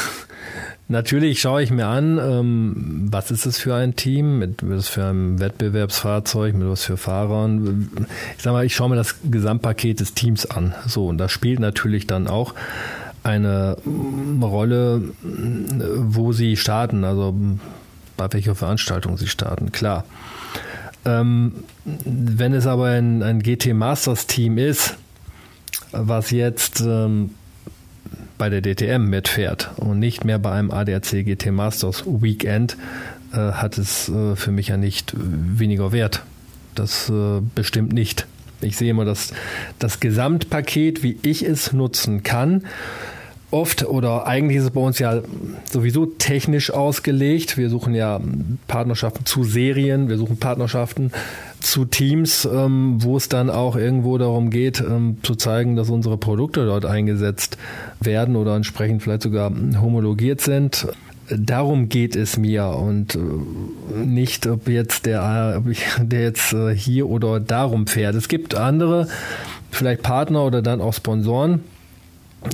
Natürlich 0.92 1.40
schaue 1.40 1.62
ich 1.62 1.70
mir 1.70 1.86
an, 1.86 2.18
ähm, 2.18 3.08
was 3.10 3.30
ist 3.30 3.46
es 3.46 3.56
für 3.56 3.74
ein 3.74 3.96
Team, 3.96 4.38
mit 4.38 4.58
was 4.60 4.88
für 4.88 5.06
einem 5.06 5.40
Wettbewerbsfahrzeug, 5.40 6.54
mit 6.54 6.68
was 6.68 6.84
für 6.84 6.98
Fahrern. 6.98 7.88
Ich 8.36 8.42
sage 8.42 8.52
mal, 8.52 8.66
ich 8.66 8.74
schaue 8.74 8.90
mir 8.90 8.96
das 8.96 9.14
Gesamtpaket 9.24 10.00
des 10.00 10.12
Teams 10.12 10.44
an. 10.44 10.74
So, 10.86 11.06
und 11.06 11.16
da 11.16 11.30
spielt 11.30 11.60
natürlich 11.60 12.06
dann 12.06 12.28
auch 12.28 12.54
eine 13.22 13.78
Rolle, 14.42 15.00
wo 15.22 16.32
sie 16.32 16.58
starten, 16.58 17.04
also 17.04 17.34
bei 18.18 18.30
welcher 18.30 18.54
Veranstaltung 18.54 19.16
sie 19.16 19.28
starten, 19.28 19.72
klar. 19.72 20.04
Ähm, 21.06 21.54
wenn 22.04 22.52
es 22.52 22.66
aber 22.66 22.88
ein, 22.88 23.22
ein 23.22 23.42
GT 23.42 23.72
Masters 23.72 24.26
Team 24.26 24.58
ist, 24.58 24.98
was 25.90 26.32
jetzt 26.32 26.82
ähm, 26.82 27.30
bei 28.42 28.50
der 28.50 28.60
DTM 28.60 29.04
mitfährt 29.04 29.70
und 29.76 30.00
nicht 30.00 30.24
mehr 30.24 30.40
bei 30.40 30.50
einem 30.50 30.72
ADAC 30.72 31.24
GT 31.24 31.52
Masters 31.52 32.02
Weekend, 32.04 32.76
äh, 33.32 33.36
hat 33.36 33.78
es 33.78 34.08
äh, 34.08 34.34
für 34.34 34.50
mich 34.50 34.66
ja 34.66 34.76
nicht 34.76 35.14
weniger 35.16 35.92
Wert. 35.92 36.24
Das 36.74 37.08
äh, 37.08 37.40
bestimmt 37.54 37.92
nicht. 37.92 38.26
Ich 38.60 38.76
sehe 38.76 38.90
immer 38.90 39.04
das, 39.04 39.32
das 39.78 40.00
Gesamtpaket, 40.00 41.04
wie 41.04 41.20
ich 41.22 41.44
es 41.44 41.72
nutzen 41.72 42.24
kann 42.24 42.64
oft 43.52 43.84
oder 43.86 44.26
eigentlich 44.26 44.58
ist 44.58 44.64
es 44.64 44.70
bei 44.70 44.80
uns 44.80 44.98
ja 44.98 45.20
sowieso 45.70 46.06
technisch 46.06 46.72
ausgelegt. 46.72 47.56
Wir 47.56 47.70
suchen 47.70 47.94
ja 47.94 48.20
Partnerschaften 48.66 49.26
zu 49.26 49.44
Serien, 49.44 50.08
wir 50.08 50.16
suchen 50.16 50.38
Partnerschaften 50.38 51.12
zu 51.60 51.84
Teams, 51.84 52.44
ähm, 52.44 52.96
wo 53.02 53.16
es 53.16 53.28
dann 53.28 53.50
auch 53.50 53.76
irgendwo 53.76 54.18
darum 54.18 54.50
geht, 54.50 54.80
ähm, 54.80 55.18
zu 55.22 55.34
zeigen, 55.34 55.76
dass 55.76 55.90
unsere 55.90 56.16
Produkte 56.18 56.66
dort 56.66 56.84
eingesetzt 56.84 57.56
werden 58.00 58.36
oder 58.36 58.56
entsprechend 58.56 59.02
vielleicht 59.02 59.22
sogar 59.22 59.52
homologiert 59.80 60.40
sind. 60.40 60.88
Darum 61.28 61.88
geht 61.88 62.16
es 62.16 62.36
mir 62.36 62.66
und 62.66 63.14
äh, 63.14 63.18
nicht, 64.04 64.46
ob 64.46 64.68
jetzt 64.68 65.06
der, 65.06 65.62
der 65.98 66.22
jetzt 66.22 66.52
äh, 66.52 66.74
hier 66.74 67.08
oder 67.08 67.38
darum 67.38 67.86
fährt. 67.86 68.14
Es 68.16 68.28
gibt 68.28 68.54
andere, 68.54 69.08
vielleicht 69.70 70.02
Partner 70.02 70.44
oder 70.44 70.62
dann 70.62 70.80
auch 70.80 70.94
Sponsoren, 70.94 71.60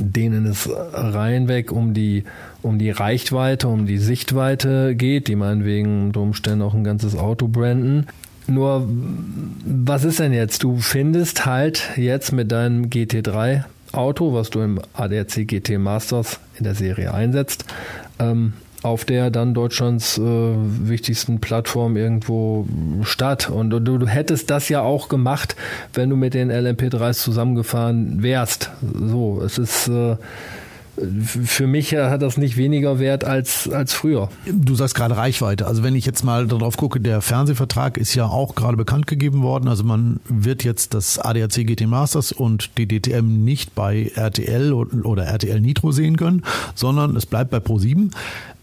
denen 0.00 0.46
es 0.46 0.68
reinweg 0.70 1.72
um 1.72 1.94
die, 1.94 2.24
um 2.62 2.78
die 2.78 2.90
Reichweite, 2.90 3.68
um 3.68 3.86
die 3.86 3.98
Sichtweite 3.98 4.94
geht, 4.94 5.28
die 5.28 5.36
meinetwegen 5.36 6.06
unter 6.06 6.20
Umständen 6.20 6.62
auch 6.62 6.74
ein 6.74 6.84
ganzes 6.84 7.16
Auto 7.16 7.48
branden. 7.48 8.06
Nur, 8.46 8.88
was 9.64 10.04
ist 10.04 10.20
denn 10.20 10.32
jetzt? 10.32 10.62
Du 10.62 10.78
findest 10.78 11.44
halt 11.44 11.90
jetzt 11.96 12.32
mit 12.32 12.50
deinem 12.50 12.86
GT3 12.86 13.64
Auto, 13.92 14.32
was 14.32 14.50
du 14.50 14.60
im 14.60 14.80
ADAC 14.94 15.46
GT 15.46 15.78
Masters 15.78 16.40
in 16.58 16.64
der 16.64 16.74
Serie 16.74 17.12
einsetzt, 17.12 17.64
ähm, 18.18 18.54
auf 18.82 19.04
der 19.04 19.30
dann 19.30 19.54
Deutschlands 19.54 20.18
äh, 20.18 20.22
wichtigsten 20.22 21.40
Plattform 21.40 21.96
irgendwo 21.96 22.66
statt. 23.02 23.50
Und, 23.50 23.74
und 23.74 23.84
du, 23.84 23.98
du, 23.98 24.06
hättest 24.06 24.50
das 24.50 24.68
ja 24.68 24.82
auch 24.82 25.08
gemacht, 25.08 25.56
wenn 25.94 26.10
du 26.10 26.16
mit 26.16 26.34
den 26.34 26.52
LMP3s 26.52 27.14
zusammengefahren 27.14 28.22
wärst. 28.22 28.70
So, 28.80 29.42
es 29.44 29.58
ist 29.58 29.88
äh, 29.88 30.16
für 31.24 31.66
mich 31.66 31.94
hat 31.94 32.22
das 32.22 32.36
nicht 32.36 32.56
weniger 32.56 32.98
Wert 32.98 33.24
als, 33.24 33.68
als 33.68 33.92
früher. 33.92 34.28
Du 34.46 34.74
sagst 34.74 34.94
gerade 34.94 35.16
Reichweite. 35.16 35.66
Also 35.66 35.82
wenn 35.82 35.94
ich 35.94 36.06
jetzt 36.06 36.24
mal 36.24 36.46
darauf 36.46 36.76
gucke, 36.76 37.00
der 37.00 37.20
Fernsehvertrag 37.20 37.96
ist 37.96 38.14
ja 38.14 38.26
auch 38.26 38.54
gerade 38.54 38.76
bekannt 38.76 39.06
gegeben 39.06 39.42
worden. 39.42 39.68
Also 39.68 39.84
man 39.84 40.20
wird 40.28 40.64
jetzt 40.64 40.94
das 40.94 41.18
ADAC 41.18 41.66
GT 41.66 41.86
Masters 41.86 42.32
und 42.32 42.70
die 42.78 42.86
DTM 42.86 43.44
nicht 43.44 43.74
bei 43.74 44.10
RTL 44.14 44.72
oder 44.72 45.24
RTL 45.24 45.60
Nitro 45.60 45.92
sehen 45.92 46.16
können, 46.16 46.42
sondern 46.74 47.16
es 47.16 47.26
bleibt 47.26 47.50
bei 47.50 47.58
Pro7. 47.58 48.10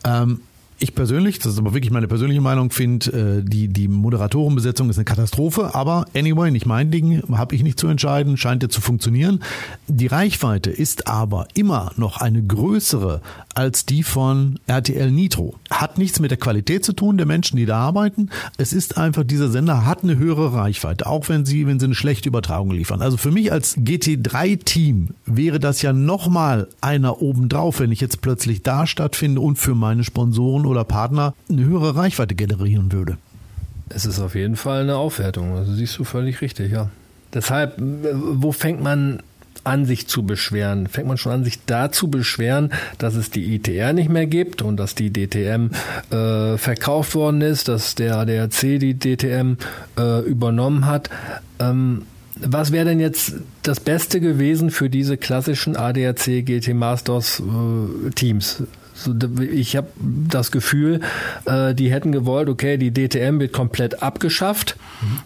Ähm, 0.05 0.41
ich 0.77 0.93
persönlich, 0.93 1.39
das 1.39 1.53
ist 1.53 1.59
aber 1.59 1.73
wirklich 1.73 1.91
meine 1.91 2.07
persönliche 2.07 2.41
Meinung, 2.41 2.69
finde, 2.69 3.11
äh, 3.11 3.43
die, 3.43 3.69
die 3.69 3.87
Moderatorenbesetzung 3.87 4.89
ist 4.89 4.97
eine 4.97 5.05
Katastrophe. 5.05 5.73
Aber 5.73 6.05
anyway, 6.13 6.51
nicht 6.51 6.65
mein 6.65 6.91
Ding, 6.91 7.23
habe 7.31 7.55
ich 7.55 7.63
nicht 7.63 7.79
zu 7.79 7.87
entscheiden, 7.87 8.35
scheint 8.35 8.61
ja 8.61 8.69
zu 8.69 8.81
funktionieren. 8.81 9.41
Die 9.87 10.07
Reichweite 10.07 10.71
ist 10.71 11.07
aber 11.07 11.47
immer 11.53 11.91
noch 11.95 12.17
eine 12.17 12.43
größere 12.43 13.21
als 13.53 13.85
die 13.85 14.03
von 14.03 14.59
RTL 14.67 15.11
Nitro. 15.11 15.55
Hat 15.69 15.97
nichts 15.97 16.19
mit 16.19 16.29
der 16.29 16.37
Qualität 16.37 16.83
zu 16.83 16.91
tun 16.91 17.17
der 17.17 17.25
Menschen, 17.25 17.55
die 17.55 17.65
da 17.65 17.77
arbeiten. 17.77 18.29
Es 18.57 18.73
ist 18.73 18.97
einfach, 18.97 19.23
dieser 19.23 19.49
Sender 19.49 19.85
hat 19.85 20.03
eine 20.03 20.17
höhere 20.17 20.53
Reichweite, 20.53 21.07
auch 21.07 21.29
wenn 21.29 21.45
sie, 21.45 21.65
wenn 21.65 21.79
sie 21.79 21.85
eine 21.85 21.95
schlechte 21.95 22.27
Übertragung 22.27 22.71
liefern. 22.71 23.01
Also 23.01 23.15
für 23.15 23.31
mich 23.31 23.53
als 23.53 23.77
GT3-Team 23.77 25.09
wäre 25.25 25.59
das 25.61 25.81
ja 25.81 25.93
nochmal 25.93 26.67
einer 26.81 27.21
obendrauf, 27.21 27.79
wenn 27.79 27.93
ich 27.93 28.01
jetzt 28.01 28.21
plötzlich 28.21 28.61
da 28.61 28.85
stattfinde 28.85 29.39
und 29.39 29.57
für 29.57 29.73
meine 29.73 30.03
Sponsoren 30.03 30.64
oder 30.65 30.83
Partner 30.83 31.33
eine 31.49 31.65
höhere 31.65 31.95
Reichweite 31.95 32.35
generieren 32.35 32.91
würde. 32.91 33.17
Es 33.89 34.05
ist 34.05 34.19
auf 34.19 34.35
jeden 34.35 34.55
Fall 34.55 34.81
eine 34.81 34.95
Aufwertung. 34.95 35.55
Also 35.55 35.73
siehst 35.73 35.97
du 35.97 36.03
völlig 36.03 36.41
richtig, 36.41 36.71
ja. 36.71 36.89
Deshalb, 37.33 37.75
wo 37.77 38.51
fängt 38.51 38.81
man 38.81 39.21
an, 39.63 39.85
sich 39.85 40.07
zu 40.07 40.23
beschweren? 40.23 40.87
Fängt 40.87 41.07
man 41.07 41.17
schon 41.17 41.31
an, 41.31 41.43
sich 41.43 41.65
da 41.65 41.91
zu 41.91 42.09
beschweren, 42.09 42.71
dass 42.97 43.15
es 43.15 43.31
die 43.31 43.55
ITR 43.55 43.93
nicht 43.93 44.09
mehr 44.09 44.27
gibt 44.27 44.61
und 44.61 44.77
dass 44.77 44.95
die 44.95 45.11
DTM 45.11 45.69
äh, 46.11 46.57
verkauft 46.57 47.15
worden 47.15 47.41
ist, 47.41 47.67
dass 47.67 47.95
der 47.95 48.17
ADAC 48.17 48.79
die 48.79 48.97
DTM 48.97 49.57
äh, 49.97 50.21
übernommen 50.21 50.85
hat? 50.85 51.09
Ähm, 51.59 52.03
was 52.37 52.71
wäre 52.71 52.85
denn 52.85 52.99
jetzt 52.99 53.35
das 53.63 53.79
Beste 53.79 54.19
gewesen 54.19 54.69
für 54.69 54.89
diese 54.89 55.17
klassischen 55.17 55.75
ADAC 55.75 56.45
GT 56.45 56.73
Masters 56.73 57.41
äh, 57.41 58.09
Teams? 58.11 58.63
Ich 59.51 59.75
habe 59.75 59.87
das 59.97 60.51
Gefühl, 60.51 61.01
äh, 61.45 61.73
die 61.73 61.91
hätten 61.91 62.11
gewollt, 62.11 62.49
okay, 62.49 62.77
die 62.77 62.93
DTM 62.93 63.39
wird 63.39 63.53
komplett 63.53 64.01
abgeschafft. 64.01 64.77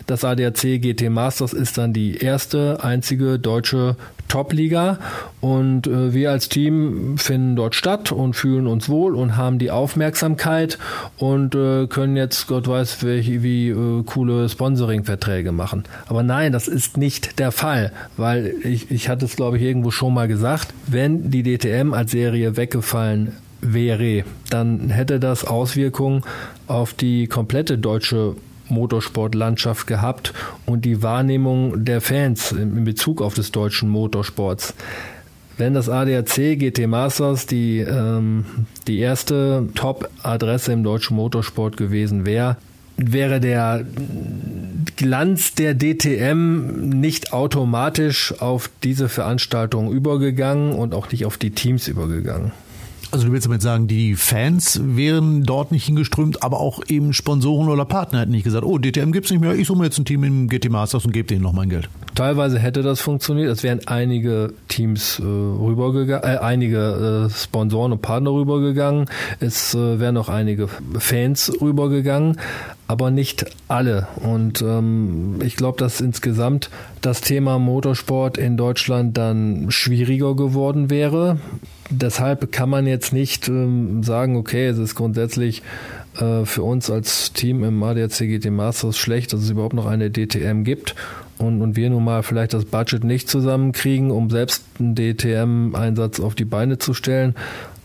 Das 0.08 0.24
ADAC 0.24 0.82
GT 0.82 1.10
Masters 1.10 1.54
ist 1.54 1.78
dann 1.78 1.94
die 1.94 2.18
erste, 2.18 2.84
einzige 2.84 3.40
deutsche 3.40 3.96
Top-Liga 4.28 5.00
und 5.42 5.88
äh, 5.88 6.14
wir 6.14 6.32
als 6.32 6.50
Team 6.50 7.18
finden 7.18 7.56
dort 7.56 7.76
statt 7.76 8.12
und 8.12 8.36
fühlen 8.36 8.68
uns 8.68 8.88
wohl 8.88 9.16
und 9.16 9.38
haben 9.38 9.58
die 9.58 9.72
Aufmerksamkeit 9.72 10.78
und 11.18 11.56
äh, 11.56 11.88
können 11.88 12.16
jetzt, 12.16 12.48
Gott 12.48 12.68
weiß, 12.68 13.04
welche, 13.04 13.42
wie 13.44 13.74
coole 14.06 14.48
Sponsoring-Verträge 14.50 15.52
machen. 15.52 15.84
Aber 16.08 16.22
nein, 16.24 16.52
das 16.52 16.68
ist 16.68 16.98
nicht 16.98 17.40
der 17.40 17.52
Fall, 17.52 17.92
weil 18.18 18.54
ich, 18.64 18.92
ich 18.92 19.10
hatte 19.10 19.26
es, 19.26 19.36
glaube 19.36 19.58
ich, 19.58 19.64
irgendwo 19.64 19.90
schon 19.92 20.14
mal 20.14 20.28
gesagt, 20.28 20.74
wenn 20.86 21.32
die 21.32 21.44
DTM 21.44 21.94
als 21.94 22.12
Serie 22.12 22.56
weggefallen 22.56 23.34
wäre, 23.62 24.24
dann 24.50 24.90
hätte 24.90 25.20
das 25.20 25.46
Auswirkungen 25.46 26.24
auf 26.68 26.94
die 26.94 27.28
komplette 27.28 27.78
deutsche 27.78 28.36
Motorsportlandschaft 28.70 29.88
gehabt 29.88 30.34
und 30.66 30.86
die 30.86 31.02
Wahrnehmung 31.02 31.86
der 31.86 32.02
Fans 32.02 32.52
in 32.52 32.84
Bezug 32.84 33.22
auf 33.22 33.34
des 33.34 33.52
deutschen 33.52 33.90
Motorsports. 33.90 34.74
Wenn 35.58 35.74
das 35.74 35.90
ADAC 35.90 36.58
GT 36.58 36.88
Masters 36.88 37.46
die, 37.46 37.80
ähm, 37.80 38.46
die 38.88 39.00
erste 39.00 39.68
Top-Adresse 39.76 40.72
im 40.72 40.84
deutschen 40.84 41.18
Motorsport 41.18 41.76
gewesen 41.76 42.26
wäre, 42.26 42.56
wäre 42.96 43.40
der 43.40 43.86
Glanz 44.96 45.56
der 45.56 45.74
DTM 45.74 46.90
nicht 47.00 47.34
automatisch 47.34 48.34
auf 48.40 48.70
diese 48.84 49.10
Veranstaltung 49.10 49.92
übergegangen 49.92 50.74
und 50.74 50.94
auch 50.94 51.12
nicht 51.12 51.26
auf 51.26 51.38
die 51.38 51.52
Teams 51.52 51.88
übergegangen. 51.88 52.52
Also 53.12 53.26
du 53.26 53.34
willst 53.34 53.48
damit 53.48 53.64
sagen, 53.64 53.88
die 53.88 54.16
Fans 54.16 54.80
wären 54.84 55.44
dort 55.44 55.72
nicht 55.72 55.86
hingeströmt, 55.86 56.44
aber 56.44 56.60
auch 56.60 56.82
eben 56.90 57.12
Sponsoren 57.14 57.68
oder 57.68 57.84
Partner 57.84 58.20
hätten 58.20 58.32
nicht 58.32 58.44
gesagt, 58.44 58.64
oh, 58.64 58.78
DTM 58.78 59.12
gibt's 59.12 59.32
nicht 59.32 59.40
mehr, 59.40 59.56
ich 59.56 59.66
suche 59.66 59.80
mir 59.80 59.86
jetzt 59.86 59.98
ein 59.98 60.06
Team 60.06 60.24
im 60.24 60.48
GT 60.48 60.70
Masters 60.70 61.06
und 61.06 61.12
gebe 61.12 61.28
denen 61.28 61.42
noch 61.42 61.54
mein 61.54 61.70
Geld. 61.70 61.90
Teilweise 62.14 62.60
hätte 62.60 62.84
das 62.84 63.02
funktioniert, 63.02 63.50
es 63.50 63.64
wären 63.64 63.80
einige 63.88 64.54
Teams 64.68 65.18
äh, 65.18 65.24
rübergegangen, 65.24 66.24
äh, 66.24 66.38
einige 66.38 67.28
äh, 67.28 67.34
Sponsoren 67.34 67.94
und 67.94 68.04
Partner 68.04 68.32
rübergegangen, 68.32 69.08
es 69.40 69.74
äh, 69.74 70.00
wären 70.00 70.14
noch 70.14 70.30
einige 70.30 70.68
Fans 71.00 71.52
rübergegangen, 71.60 72.38
aber 72.88 73.10
nicht 73.10 73.46
alle. 73.68 74.08
Und 74.18 74.62
ähm, 74.62 75.40
ich 75.44 75.56
glaube, 75.56 75.80
dass 75.80 76.00
insgesamt 76.00 76.70
das 77.02 77.22
Thema 77.22 77.58
Motorsport 77.58 78.38
in 78.38 78.56
Deutschland 78.56 79.18
dann 79.18 79.72
schwieriger 79.72 80.36
geworden 80.36 80.92
wäre 80.92 81.40
deshalb 81.90 82.52
kann 82.52 82.70
man 82.70 82.88
jetzt 82.88 83.14
nicht 83.14 83.48
ähm, 83.48 84.04
sagen, 84.04 84.36
okay, 84.36 84.68
es 84.68 84.78
ist 84.78 84.96
grundsätzlich 84.96 85.62
äh, 86.18 86.46
für 86.46 86.64
uns 86.64 86.90
als 86.90 87.34
Team 87.34 87.64
im 87.64 87.82
ADAC 87.82 88.20
GT 88.20 88.52
Masters 88.52 88.98
schlecht, 88.98 89.34
dass 89.34 89.42
es 89.42 89.50
überhaupt 89.50 89.74
noch 89.74 89.86
eine 89.86 90.12
DTM 90.12 90.64
gibt 90.64 90.96
und, 91.38 91.62
und 91.62 91.76
wir 91.76 91.90
nun 91.90 92.04
mal 92.04 92.24
vielleicht 92.24 92.54
das 92.54 92.66
Budget 92.66 93.04
nicht 93.04 93.30
zusammenkriegen, 93.30 94.12
um 94.12 94.30
selbst 94.30 94.64
einen 94.80 94.96
DTM-Einsatz 94.96 96.20
auf 96.20 96.36
die 96.36 96.46
Beine 96.46 96.78
zu 96.78 96.94
stellen 96.94 97.36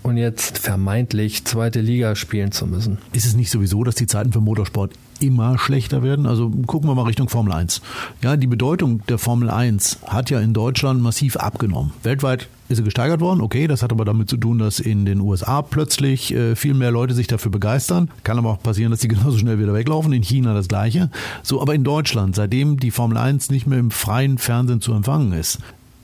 und 0.03 0.19
jetzt 0.19 0.59
vermeintlich 0.59 1.45
zweite 1.45 1.81
Liga 1.81 2.15
spielen 2.15 2.53
zu 2.53 2.67
müssen. 2.67 2.99
Ist 3.13 3.25
es 3.25 3.37
nicht 3.37 3.51
sowieso, 3.51 3.85
dass 3.85 3.95
die 3.95 4.07
Zeiten 4.07 4.33
für 4.33 4.41
Motorsport 4.41 4.93
immer 5.19 5.59
schlechter 5.59 6.03
werden? 6.03 6.27
Also 6.27 6.51
gucken 6.67 6.91
wir 6.91 6.95
mal 6.95 7.05
Richtung 7.05 7.29
Formel 7.29 7.53
1. 7.53 7.81
Ja, 8.23 8.37
die 8.37 8.47
Bedeutung 8.47 9.01
der 9.09 9.19
Formel 9.19 9.49
1 9.49 10.01
hat 10.07 10.29
ja 10.29 10.41
in 10.41 10.53
Deutschland 10.53 11.01
massiv 11.01 11.37
abgenommen. 11.37 11.93
Weltweit 12.03 12.49
ist 12.69 12.79
sie 12.79 12.85
gesteigert 12.85 13.21
worden. 13.21 13.41
Okay, 13.41 13.67
das 13.67 13.83
hat 13.83 13.93
aber 13.93 14.05
damit 14.05 14.29
zu 14.29 14.37
tun, 14.37 14.59
dass 14.59 14.81
in 14.81 15.05
den 15.05 15.21
USA 15.21 15.63
plötzlich 15.63 16.35
äh, 16.35 16.57
viel 16.57 16.75
mehr 16.75 16.91
Leute 16.91 17.15
sich 17.15 17.27
dafür 17.27 17.51
begeistern. 17.51 18.11
Kann 18.23 18.39
aber 18.39 18.51
auch 18.51 18.63
passieren, 18.63 18.91
dass 18.91 19.01
sie 19.01 19.09
genauso 19.15 19.39
schnell 19.39 19.59
wieder 19.59 19.75
weglaufen. 19.75 20.13
In 20.13 20.23
China 20.23 20.55
das 20.55 20.69
gleiche. 20.69 21.11
So, 21.43 21.61
aber 21.61 21.75
in 21.75 21.85
Deutschland, 21.85 22.35
seitdem 22.35 22.79
die 22.79 22.91
Formel 22.91 23.19
1 23.19 23.51
nicht 23.51 23.67
mehr 23.67 23.79
im 23.79 23.91
freien 23.91 24.39
Fernsehen 24.39 24.81
zu 24.81 24.93
empfangen 24.93 25.33
ist, 25.33 25.59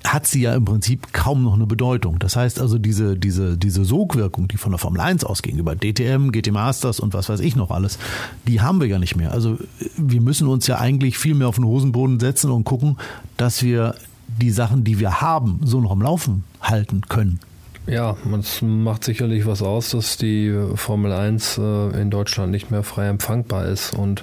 hat 0.04 0.26
sie 0.26 0.42
ja 0.42 0.54
im 0.54 0.64
Prinzip 0.64 1.12
kaum 1.12 1.42
noch 1.42 1.54
eine 1.54 1.66
Bedeutung. 1.66 2.18
Das 2.18 2.36
heißt 2.36 2.60
also, 2.60 2.78
diese, 2.78 3.16
diese, 3.16 3.58
diese 3.58 3.84
Sogwirkung, 3.84 4.48
die 4.48 4.56
von 4.56 4.72
der 4.72 4.78
Formel 4.78 5.00
1 5.00 5.24
ausging, 5.24 5.58
über 5.58 5.76
DTM, 5.76 6.30
GT 6.30 6.52
Masters 6.52 7.00
und 7.00 7.12
was 7.12 7.28
weiß 7.28 7.40
ich 7.40 7.54
noch 7.54 7.70
alles, 7.70 7.98
die 8.46 8.60
haben 8.60 8.80
wir 8.80 8.86
ja 8.86 8.98
nicht 8.98 9.16
mehr. 9.16 9.32
Also 9.32 9.58
wir 9.96 10.20
müssen 10.20 10.48
uns 10.48 10.66
ja 10.66 10.78
eigentlich 10.78 11.18
viel 11.18 11.34
mehr 11.34 11.48
auf 11.48 11.56
den 11.56 11.64
Hosenboden 11.64 12.18
setzen 12.18 12.50
und 12.50 12.64
gucken, 12.64 12.96
dass 13.36 13.62
wir 13.62 13.94
die 14.38 14.50
Sachen, 14.50 14.84
die 14.84 14.98
wir 14.98 15.20
haben, 15.20 15.60
so 15.64 15.80
noch 15.80 15.90
am 15.90 16.02
Laufen 16.02 16.44
halten 16.60 17.02
können. 17.08 17.40
Ja, 17.86 18.16
es 18.38 18.62
macht 18.62 19.04
sicherlich 19.04 19.46
was 19.46 19.62
aus, 19.62 19.90
dass 19.90 20.16
die 20.16 20.54
Formel 20.74 21.12
1 21.12 21.58
äh, 21.58 22.00
in 22.00 22.10
Deutschland 22.10 22.52
nicht 22.52 22.70
mehr 22.70 22.82
frei 22.82 23.08
empfangbar 23.08 23.66
ist 23.66 23.94
und 23.94 24.22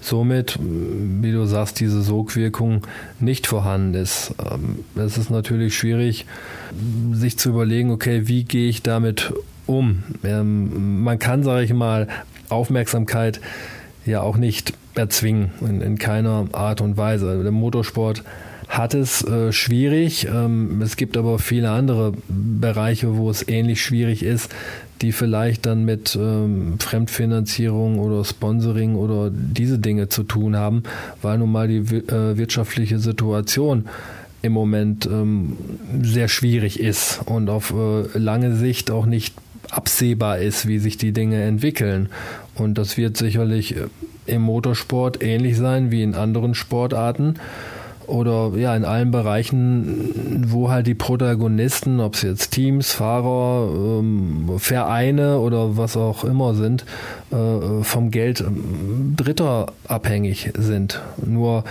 somit, 0.00 0.58
wie 0.60 1.30
du 1.30 1.46
sagst, 1.46 1.78
diese 1.80 2.02
Sogwirkung 2.02 2.82
nicht 3.20 3.46
vorhanden 3.46 3.94
ist. 3.94 4.34
Ähm, 4.38 4.80
es 4.96 5.18
ist 5.18 5.30
natürlich 5.30 5.76
schwierig, 5.76 6.26
sich 7.12 7.38
zu 7.38 7.50
überlegen, 7.50 7.90
okay, 7.90 8.26
wie 8.26 8.42
gehe 8.42 8.68
ich 8.68 8.82
damit 8.82 9.32
um? 9.66 10.02
Ähm, 10.24 11.04
man 11.04 11.18
kann, 11.18 11.44
sage 11.44 11.62
ich 11.64 11.74
mal, 11.74 12.08
Aufmerksamkeit 12.48 13.40
ja 14.06 14.22
auch 14.22 14.36
nicht 14.36 14.72
erzwingen, 14.94 15.52
in, 15.60 15.80
in 15.82 15.98
keiner 15.98 16.46
Art 16.52 16.80
und 16.80 16.96
Weise. 16.96 17.42
Der 17.42 17.52
Motorsport 17.52 18.24
hat 18.76 18.94
es 18.94 19.22
äh, 19.24 19.52
schwierig. 19.52 20.26
Ähm, 20.26 20.82
es 20.82 20.96
gibt 20.96 21.16
aber 21.16 21.38
viele 21.38 21.70
andere 21.70 22.12
Bereiche, 22.28 23.16
wo 23.16 23.30
es 23.30 23.46
ähnlich 23.46 23.82
schwierig 23.82 24.22
ist, 24.22 24.50
die 25.00 25.12
vielleicht 25.12 25.66
dann 25.66 25.84
mit 25.84 26.16
ähm, 26.20 26.78
Fremdfinanzierung 26.78 27.98
oder 27.98 28.24
Sponsoring 28.24 28.96
oder 28.96 29.30
diese 29.32 29.78
Dinge 29.78 30.08
zu 30.08 30.24
tun 30.24 30.56
haben, 30.56 30.82
weil 31.22 31.38
nun 31.38 31.52
mal 31.52 31.68
die 31.68 31.78
äh, 31.78 32.36
wirtschaftliche 32.36 32.98
Situation 32.98 33.86
im 34.42 34.52
Moment 34.52 35.06
ähm, 35.06 35.56
sehr 36.02 36.28
schwierig 36.28 36.80
ist 36.80 37.20
und 37.26 37.48
auf 37.48 37.72
äh, 37.72 38.18
lange 38.18 38.56
Sicht 38.56 38.90
auch 38.90 39.06
nicht 39.06 39.34
absehbar 39.70 40.38
ist, 40.38 40.66
wie 40.68 40.78
sich 40.78 40.96
die 40.96 41.12
Dinge 41.12 41.42
entwickeln. 41.42 42.08
Und 42.54 42.76
das 42.76 42.96
wird 42.96 43.16
sicherlich 43.16 43.76
äh, 43.76 43.86
im 44.26 44.42
Motorsport 44.42 45.22
ähnlich 45.22 45.56
sein 45.56 45.90
wie 45.90 46.02
in 46.02 46.14
anderen 46.14 46.54
Sportarten. 46.54 47.36
Oder 48.06 48.52
ja 48.56 48.74
in 48.76 48.84
allen 48.84 49.10
Bereichen, 49.10 50.44
wo 50.48 50.70
halt 50.70 50.86
die 50.86 50.94
Protagonisten, 50.94 52.00
ob 52.00 52.14
es 52.14 52.22
jetzt 52.22 52.50
Teams, 52.50 52.92
Fahrer, 52.92 53.68
ähm, 54.00 54.50
Vereine 54.58 55.38
oder 55.38 55.76
was 55.76 55.96
auch 55.96 56.24
immer 56.24 56.54
sind, 56.54 56.84
äh, 57.30 57.82
vom 57.82 58.10
Geld 58.10 58.40
ähm, 58.40 59.14
Dritter 59.16 59.72
abhängig 59.88 60.52
sind. 60.56 61.00
Nur 61.24 61.64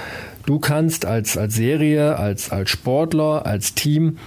du 0.45 0.59
kannst 0.59 1.05
als, 1.05 1.37
als 1.37 1.55
Serie, 1.55 2.17
als, 2.17 2.51
als 2.51 2.69
Sportler, 2.69 3.45
als 3.45 3.73
Team 3.73 4.17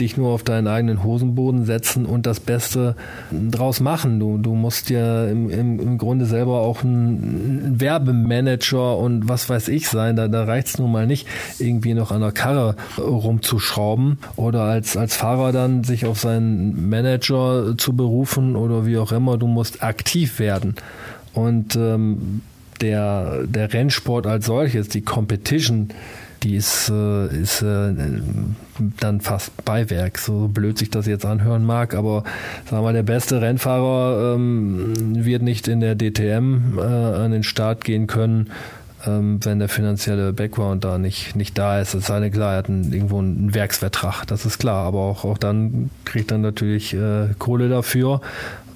dich 0.00 0.16
nur 0.16 0.30
auf 0.30 0.42
deinen 0.42 0.66
eigenen 0.66 1.04
Hosenboden 1.04 1.64
setzen 1.64 2.06
und 2.06 2.26
das 2.26 2.40
Beste 2.40 2.96
draus 3.30 3.80
machen. 3.80 4.18
Du, 4.18 4.38
du 4.38 4.54
musst 4.54 4.90
ja 4.90 5.26
im, 5.26 5.50
im, 5.50 5.78
im 5.78 5.98
Grunde 5.98 6.24
selber 6.24 6.60
auch 6.60 6.82
ein, 6.82 7.78
Werbemanager 7.78 8.96
und 8.98 9.28
was 9.28 9.48
weiß 9.48 9.68
ich 9.68 9.88
sein. 9.88 10.16
Da, 10.16 10.28
da 10.28 10.44
reicht 10.44 10.68
es 10.68 10.78
nun 10.78 10.90
mal 10.90 11.06
nicht, 11.06 11.26
irgendwie 11.58 11.94
noch 11.94 12.10
an 12.10 12.20
der 12.20 12.32
Karre 12.32 12.76
rumzuschrauben 12.98 14.18
oder 14.36 14.62
als, 14.62 14.96
als 14.96 15.16
Fahrer 15.16 15.52
dann 15.52 15.84
sich 15.84 16.06
auf 16.06 16.18
seinen 16.18 16.88
Manager 16.88 17.76
zu 17.76 17.94
berufen 17.94 18.56
oder 18.56 18.86
wie 18.86 18.98
auch 18.98 19.12
immer. 19.12 19.38
Du 19.38 19.46
musst 19.46 19.82
aktiv 19.82 20.38
werden. 20.38 20.74
Und 21.32 21.76
ähm, 21.76 22.42
der, 22.80 23.46
der 23.46 23.72
Rennsport 23.72 24.26
als 24.26 24.46
solches, 24.46 24.88
die 24.88 25.02
Competition, 25.02 25.90
die 26.42 26.56
ist, 26.56 26.90
äh, 26.90 27.26
ist 27.42 27.62
äh, 27.62 27.92
dann 28.98 29.20
fast 29.20 29.64
Beiwerk, 29.64 30.18
so 30.18 30.48
blöd 30.48 30.78
sich 30.78 30.90
das 30.90 31.06
jetzt 31.06 31.26
anhören 31.26 31.64
mag, 31.64 31.94
aber 31.94 32.24
sagen 32.68 32.84
wir 32.84 32.92
der 32.92 33.02
beste 33.02 33.40
Rennfahrer 33.40 34.34
ähm, 34.34 35.24
wird 35.24 35.42
nicht 35.42 35.68
in 35.68 35.80
der 35.80 35.96
DTM 35.96 36.78
äh, 36.78 36.82
an 36.82 37.30
den 37.32 37.42
Start 37.42 37.84
gehen 37.84 38.06
können, 38.06 38.50
ähm, 39.06 39.38
wenn 39.44 39.58
der 39.58 39.68
finanzielle 39.68 40.32
Background 40.32 40.84
da 40.84 40.98
nicht, 40.98 41.36
nicht 41.36 41.56
da 41.58 41.80
ist. 41.80 41.94
Es 41.94 42.06
sei 42.06 42.20
denn, 42.20 42.32
klar, 42.32 42.52
er 42.52 42.58
hat 42.58 42.68
einen, 42.68 42.92
irgendwo 42.92 43.18
einen 43.18 43.54
Werksvertrag, 43.54 44.26
das 44.26 44.46
ist 44.46 44.58
klar, 44.58 44.86
aber 44.86 45.00
auch, 45.00 45.24
auch 45.24 45.38
dann 45.38 45.90
kriegt 46.04 46.30
er 46.30 46.38
natürlich 46.38 46.94
äh, 46.94 47.28
Kohle 47.38 47.68
dafür 47.68 48.20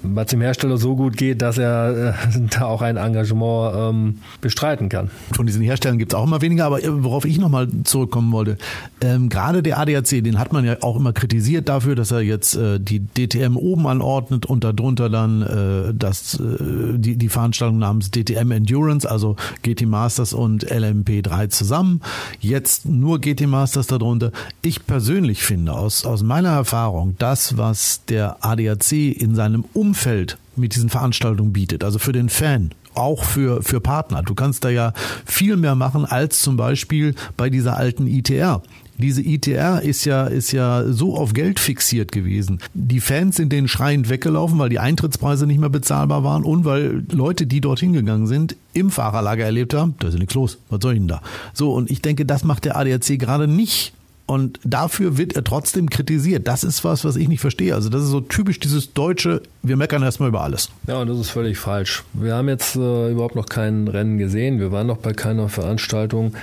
es 0.03 0.25
dem 0.27 0.41
Hersteller 0.41 0.77
so 0.77 0.95
gut 0.95 1.17
geht, 1.17 1.41
dass 1.41 1.57
er 1.57 2.09
äh, 2.09 2.39
da 2.49 2.65
auch 2.65 2.81
ein 2.81 2.97
Engagement 2.97 3.73
ähm, 3.75 4.19
bestreiten 4.41 4.89
kann. 4.89 5.09
Von 5.33 5.45
diesen 5.45 5.61
Herstellern 5.61 5.97
gibt 5.97 6.13
es 6.13 6.17
auch 6.17 6.25
immer 6.25 6.41
weniger, 6.41 6.65
aber 6.65 6.83
äh, 6.83 7.03
worauf 7.03 7.25
ich 7.25 7.39
nochmal 7.39 7.67
zurückkommen 7.83 8.31
wollte, 8.31 8.57
ähm, 9.01 9.29
gerade 9.29 9.63
der 9.63 9.79
ADAC, 9.79 10.23
den 10.23 10.39
hat 10.39 10.53
man 10.53 10.65
ja 10.65 10.77
auch 10.81 10.95
immer 10.95 11.13
kritisiert 11.13 11.69
dafür, 11.69 11.95
dass 11.95 12.11
er 12.11 12.21
jetzt 12.21 12.55
äh, 12.55 12.79
die 12.79 12.99
DTM 12.99 13.57
oben 13.57 13.87
anordnet 13.87 14.45
und 14.45 14.63
darunter 14.63 15.09
dann 15.09 15.41
äh, 15.41 15.93
das, 15.93 16.39
äh, 16.39 16.97
die, 16.97 17.15
die 17.15 17.29
Veranstaltung 17.29 17.79
namens 17.79 18.11
DTM 18.11 18.51
Endurance, 18.51 19.09
also 19.09 19.35
GT 19.63 19.85
Masters 19.85 20.33
und 20.33 20.65
LMP3 20.71 21.49
zusammen. 21.49 22.01
Jetzt 22.39 22.85
nur 22.85 23.19
GT 23.19 23.47
Masters 23.47 23.87
darunter. 23.87 24.31
Ich 24.61 24.85
persönlich 24.85 25.43
finde 25.43 25.73
aus, 25.73 26.05
aus 26.05 26.23
meiner 26.23 26.49
Erfahrung, 26.49 27.15
das, 27.17 27.57
was 27.57 28.01
der 28.05 28.37
ADAC 28.41 28.91
in 28.91 29.35
seinem 29.35 29.65
Umfeld 29.73 29.84
Umfeld 29.85 30.37
mit 30.55 30.73
diesen 30.73 30.89
Veranstaltungen 30.89 31.53
bietet, 31.53 31.83
also 31.83 31.99
für 31.99 32.11
den 32.11 32.29
Fan, 32.29 32.71
auch 32.95 33.23
für, 33.23 33.61
für 33.61 33.79
Partner. 33.79 34.23
Du 34.23 34.33
kannst 34.33 34.63
da 34.63 34.69
ja 34.69 34.93
viel 35.25 35.57
mehr 35.57 35.75
machen 35.75 36.05
als 36.05 36.41
zum 36.41 36.57
Beispiel 36.57 37.13
bei 37.37 37.51
dieser 37.51 37.77
alten 37.77 38.07
ITR. 38.07 38.63
Diese 38.97 39.21
ITR 39.21 39.81
ist 39.83 40.05
ja, 40.05 40.25
ist 40.25 40.53
ja 40.53 40.85
so 40.91 41.15
auf 41.15 41.33
Geld 41.33 41.59
fixiert 41.59 42.11
gewesen. 42.11 42.61
Die 42.73 42.99
Fans 42.99 43.35
sind 43.35 43.51
denen 43.51 43.67
schreiend 43.67 44.09
weggelaufen, 44.09 44.57
weil 44.57 44.69
die 44.69 44.79
Eintrittspreise 44.79 45.45
nicht 45.45 45.59
mehr 45.59 45.69
bezahlbar 45.69 46.23
waren 46.23 46.43
und 46.43 46.65
weil 46.65 47.03
Leute, 47.11 47.45
die 47.45 47.61
dorthin 47.61 47.93
gegangen 47.93 48.25
sind, 48.25 48.55
im 48.73 48.89
Fahrerlager 48.89 49.45
erlebt 49.45 49.75
haben, 49.75 49.93
da 49.99 50.07
ist 50.07 50.13
ja 50.13 50.19
nichts 50.19 50.33
los. 50.33 50.57
Was 50.69 50.79
soll 50.81 50.93
ich 50.93 50.99
denn 50.99 51.09
da? 51.09 51.21
So, 51.53 51.73
und 51.73 51.91
ich 51.91 52.01
denke, 52.01 52.25
das 52.25 52.43
macht 52.43 52.65
der 52.65 52.77
ADAC 52.77 53.19
gerade 53.19 53.47
nicht. 53.47 53.93
Und 54.27 54.59
dafür 54.63 55.17
wird 55.17 55.35
er 55.35 55.43
trotzdem 55.43 55.89
kritisiert. 55.89 56.47
Das 56.47 56.63
ist 56.63 56.83
was, 56.83 57.05
was 57.05 57.15
ich 57.15 57.27
nicht 57.27 57.41
verstehe. 57.41 57.75
Also 57.75 57.89
das 57.89 58.01
ist 58.01 58.09
so 58.09 58.21
typisch 58.21 58.59
dieses 58.59 58.93
deutsche, 58.93 59.43
wir 59.61 59.77
meckern 59.77 60.01
erstmal 60.01 60.29
über 60.29 60.41
alles. 60.41 60.69
Ja, 60.87 60.99
und 60.99 61.07
das 61.07 61.19
ist 61.19 61.29
völlig 61.29 61.59
falsch. 61.59 62.03
Wir 62.13 62.33
haben 62.33 62.49
jetzt 62.49 62.75
äh, 62.75 63.11
überhaupt 63.11 63.35
noch 63.35 63.45
kein 63.45 63.87
Rennen 63.87 64.17
gesehen. 64.17 64.59
Wir 64.59 64.71
waren 64.71 64.87
noch 64.87 64.97
bei 64.97 65.13
keiner 65.13 65.47
Veranstaltung. 65.47 66.33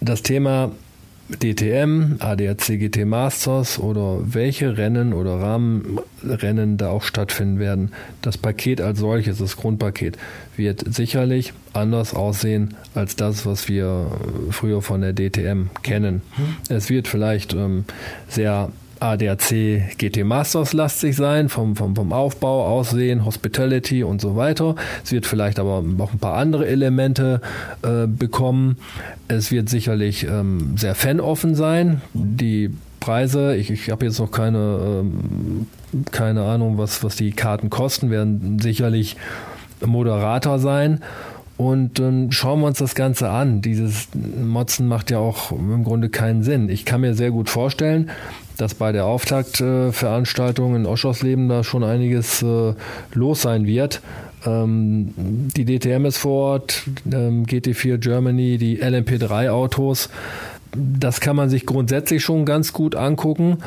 Das 0.00 0.22
Thema 0.22 0.70
DTM, 1.28 2.16
ADAC 2.20 2.78
GT 2.78 3.04
Masters 3.04 3.78
oder 3.78 4.20
welche 4.22 4.78
Rennen 4.78 5.12
oder 5.12 5.34
Rahmenrennen 5.40 6.78
da 6.78 6.88
auch 6.88 7.02
stattfinden 7.02 7.58
werden. 7.58 7.92
Das 8.22 8.38
Paket 8.38 8.80
als 8.80 8.98
solches, 8.98 9.38
das 9.38 9.56
Grundpaket, 9.56 10.16
wird 10.56 10.84
sicherlich 10.92 11.52
anders 11.74 12.14
aussehen 12.14 12.74
als 12.94 13.14
das, 13.14 13.44
was 13.44 13.68
wir 13.68 14.10
früher 14.50 14.80
von 14.80 15.02
der 15.02 15.12
DTM 15.12 15.66
kennen. 15.82 16.22
Mhm. 16.36 16.56
Es 16.74 16.88
wird 16.88 17.08
vielleicht 17.08 17.52
ähm, 17.52 17.84
sehr 18.28 18.72
ADAC 19.00 19.96
GT 19.98 20.24
Masters 20.24 20.72
lastig 20.72 21.16
sein, 21.16 21.48
vom, 21.48 21.76
vom, 21.76 21.94
vom 21.94 22.12
Aufbau, 22.12 22.66
Aussehen, 22.66 23.24
Hospitality 23.24 24.02
und 24.02 24.20
so 24.20 24.36
weiter. 24.36 24.74
Es 25.04 25.12
wird 25.12 25.26
vielleicht 25.26 25.58
aber 25.58 25.82
noch 25.82 26.12
ein 26.12 26.18
paar 26.18 26.34
andere 26.34 26.66
Elemente 26.66 27.40
äh, 27.82 28.06
bekommen. 28.06 28.78
Es 29.28 29.50
wird 29.50 29.68
sicherlich 29.68 30.24
ähm, 30.24 30.76
sehr 30.76 30.94
fanoffen 30.94 31.54
sein. 31.54 32.02
Die 32.14 32.70
Preise, 33.00 33.56
ich, 33.56 33.70
ich 33.70 33.90
habe 33.90 34.04
jetzt 34.04 34.18
noch 34.18 34.30
keine, 34.30 35.02
ähm, 35.02 35.66
keine 36.10 36.44
Ahnung, 36.44 36.78
was, 36.78 37.02
was 37.04 37.16
die 37.16 37.32
Karten 37.32 37.70
kosten, 37.70 38.10
werden 38.10 38.58
sicherlich 38.58 39.16
moderater 39.84 40.58
sein. 40.58 41.00
Und 41.56 41.98
dann 41.98 42.30
schauen 42.30 42.60
wir 42.60 42.68
uns 42.68 42.78
das 42.78 42.94
Ganze 42.94 43.30
an. 43.30 43.62
Dieses 43.62 44.08
Motzen 44.14 44.86
macht 44.86 45.10
ja 45.10 45.18
auch 45.18 45.50
im 45.50 45.82
Grunde 45.82 46.08
keinen 46.08 46.44
Sinn. 46.44 46.68
Ich 46.68 46.84
kann 46.84 47.00
mir 47.00 47.14
sehr 47.14 47.32
gut 47.32 47.50
vorstellen, 47.50 48.10
dass 48.58 48.74
bei 48.74 48.92
der 48.92 49.06
Auftaktveranstaltung 49.06 50.74
in 50.74 50.84
Oschersleben 50.84 51.48
da 51.48 51.64
schon 51.64 51.84
einiges 51.84 52.42
äh, 52.42 52.74
los 53.14 53.42
sein 53.42 53.66
wird. 53.66 54.02
Ähm, 54.44 55.14
die 55.56 55.64
DTM 55.64 56.04
ist 56.04 56.18
vor 56.18 56.52
Ort, 56.52 56.82
ähm, 57.10 57.46
GT4 57.46 57.98
Germany, 57.98 58.58
die 58.58 58.82
LMP3 58.82 59.50
Autos. 59.50 60.10
Das 60.74 61.20
kann 61.20 61.36
man 61.36 61.48
sich 61.48 61.66
grundsätzlich 61.66 62.22
schon 62.22 62.44
ganz 62.44 62.72
gut 62.72 62.94
angucken. 62.94 63.58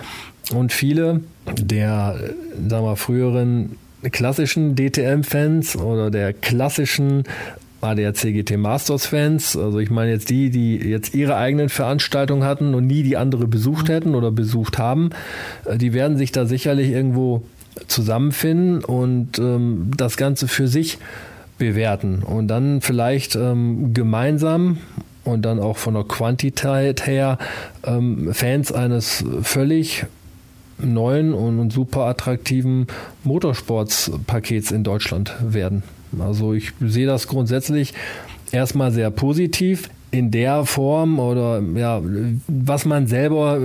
Und 0.54 0.74
viele 0.74 1.22
der, 1.58 2.20
sagen 2.68 2.86
wir, 2.86 2.96
früheren 2.98 3.78
klassischen 4.12 4.76
DTM-Fans 4.76 5.78
oder 5.78 6.12
der 6.12 6.34
klassischen 6.34 7.24
ADAC 7.82 8.34
GT 8.34 8.58
Masters 8.58 9.08
Fans, 9.08 9.58
also 9.58 9.80
ich 9.80 9.90
meine 9.90 10.12
jetzt 10.12 10.30
die, 10.30 10.50
die 10.50 10.78
jetzt 10.78 11.14
ihre 11.16 11.36
eigenen 11.36 11.70
Veranstaltungen 11.70 12.44
hatten 12.44 12.74
und 12.74 12.88
nie 12.88 13.04
die 13.04 13.18
andere 13.18 13.48
besucht 13.48 13.90
mhm. 13.90 13.94
hätten 13.94 14.16
oder 14.16 14.32
besucht 14.32 14.78
haben, 14.78 15.10
äh, 15.66 15.78
die 15.78 15.94
werden 15.94 16.18
sich 16.18 16.32
da 16.32 16.46
sicherlich 16.46 16.90
irgendwo 16.90 17.44
zusammenfinden 17.88 18.84
und 18.84 19.40
ähm, 19.40 19.92
das 19.96 20.18
Ganze 20.18 20.48
für 20.48 20.68
sich 20.68 20.98
bewerten 21.58 22.24
und 22.24 22.48
dann 22.48 22.82
vielleicht 22.82 23.36
ähm, 23.36 23.94
gemeinsam 23.94 24.78
und 25.24 25.44
dann 25.44 25.60
auch 25.60 25.78
von 25.78 25.94
der 25.94 26.04
Quantität 26.04 27.06
her 27.06 27.38
ähm, 27.84 28.34
Fans 28.34 28.72
eines 28.72 29.24
völlig 29.44 30.06
neuen 30.80 31.34
und 31.34 31.72
super 31.72 32.06
attraktiven 32.06 32.88
Motorsportspakets 33.24 34.72
in 34.72 34.84
Deutschland 34.84 35.36
werden. 35.42 35.84
Also 36.20 36.54
ich 36.54 36.74
sehe 36.80 37.08
das 37.08 37.28
grundsätzlich 37.28 37.94
erstmal 38.52 38.92
sehr 38.92 39.12
positiv 39.12 39.90
in 40.12 40.30
der 40.30 40.66
Form 40.66 41.20
oder 41.20 41.62
ja, 41.76 42.02
was 42.48 42.86
man 42.86 43.08
selber, 43.08 43.60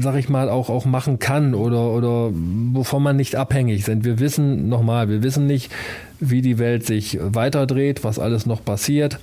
sag 0.00 0.14
ich 0.14 0.28
mal, 0.28 0.48
auch, 0.48 0.70
auch 0.70 0.84
machen 0.84 1.18
kann 1.18 1.54
oder, 1.54 1.90
oder 1.90 2.30
wovon 2.32 3.02
man 3.02 3.16
nicht 3.16 3.34
abhängig 3.34 3.84
sind. 3.84 4.04
Wir 4.04 4.20
wissen 4.20 4.68
nochmal, 4.68 5.08
wir 5.08 5.24
wissen 5.24 5.46
nicht, 5.46 5.72
wie 6.20 6.40
die 6.40 6.58
Welt 6.58 6.86
sich 6.86 7.18
weiterdreht, 7.20 8.04
was 8.04 8.20
alles 8.20 8.46
noch 8.46 8.64
passiert, 8.64 9.18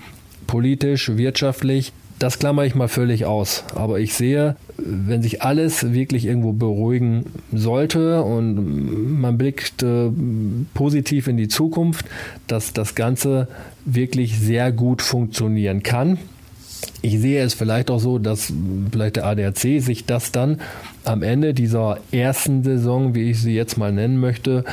politisch, 0.48 1.16
wirtschaftlich. 1.16 1.94
Das 2.20 2.38
klammer 2.38 2.66
ich 2.66 2.76
mal 2.76 2.90
völlig 2.90 3.26
aus. 3.26 3.64
Aber 3.76 4.00
ich 4.00 4.14
sehe, 4.14 4.58
wenn 4.78 5.22
sich 5.22 5.42
alles 5.42 5.94
wirklich 5.94 6.26
irgendwo 6.26 6.52
beruhigen 6.52 7.26
sollte 7.54 8.22
und 8.24 9.20
man 9.22 9.38
blickt 9.38 9.82
äh, 9.84 10.10
positiv 10.74 11.28
in 11.28 11.38
die 11.38 11.48
Zukunft, 11.48 12.06
dass 12.48 12.74
das 12.74 12.96
Ganze 12.96 13.48
wirklich 13.86 14.38
sehr 14.38 14.74
gut 14.74 15.02
funktionieren 15.02 15.82
kann. 15.82 16.18
Ich 17.02 17.20
sehe 17.20 17.42
es 17.44 17.54
vielleicht 17.54 17.90
auch 17.92 18.00
so, 18.00 18.20
dass 18.20 18.52
vielleicht 18.92 19.16
der 19.16 19.26
ADAC 19.26 19.82
sich 19.82 20.06
das 20.06 20.32
dann 20.32 20.60
am 21.06 21.24
Ende 21.24 21.54
dieser 21.54 21.98
ersten 22.12 22.64
Saison, 22.64 23.16
wie 23.16 23.32
ich 23.32 23.42
sie 23.42 23.56
jetzt 23.56 23.78
mal 23.78 23.92
nennen 23.92 24.20
möchte, 24.20 24.66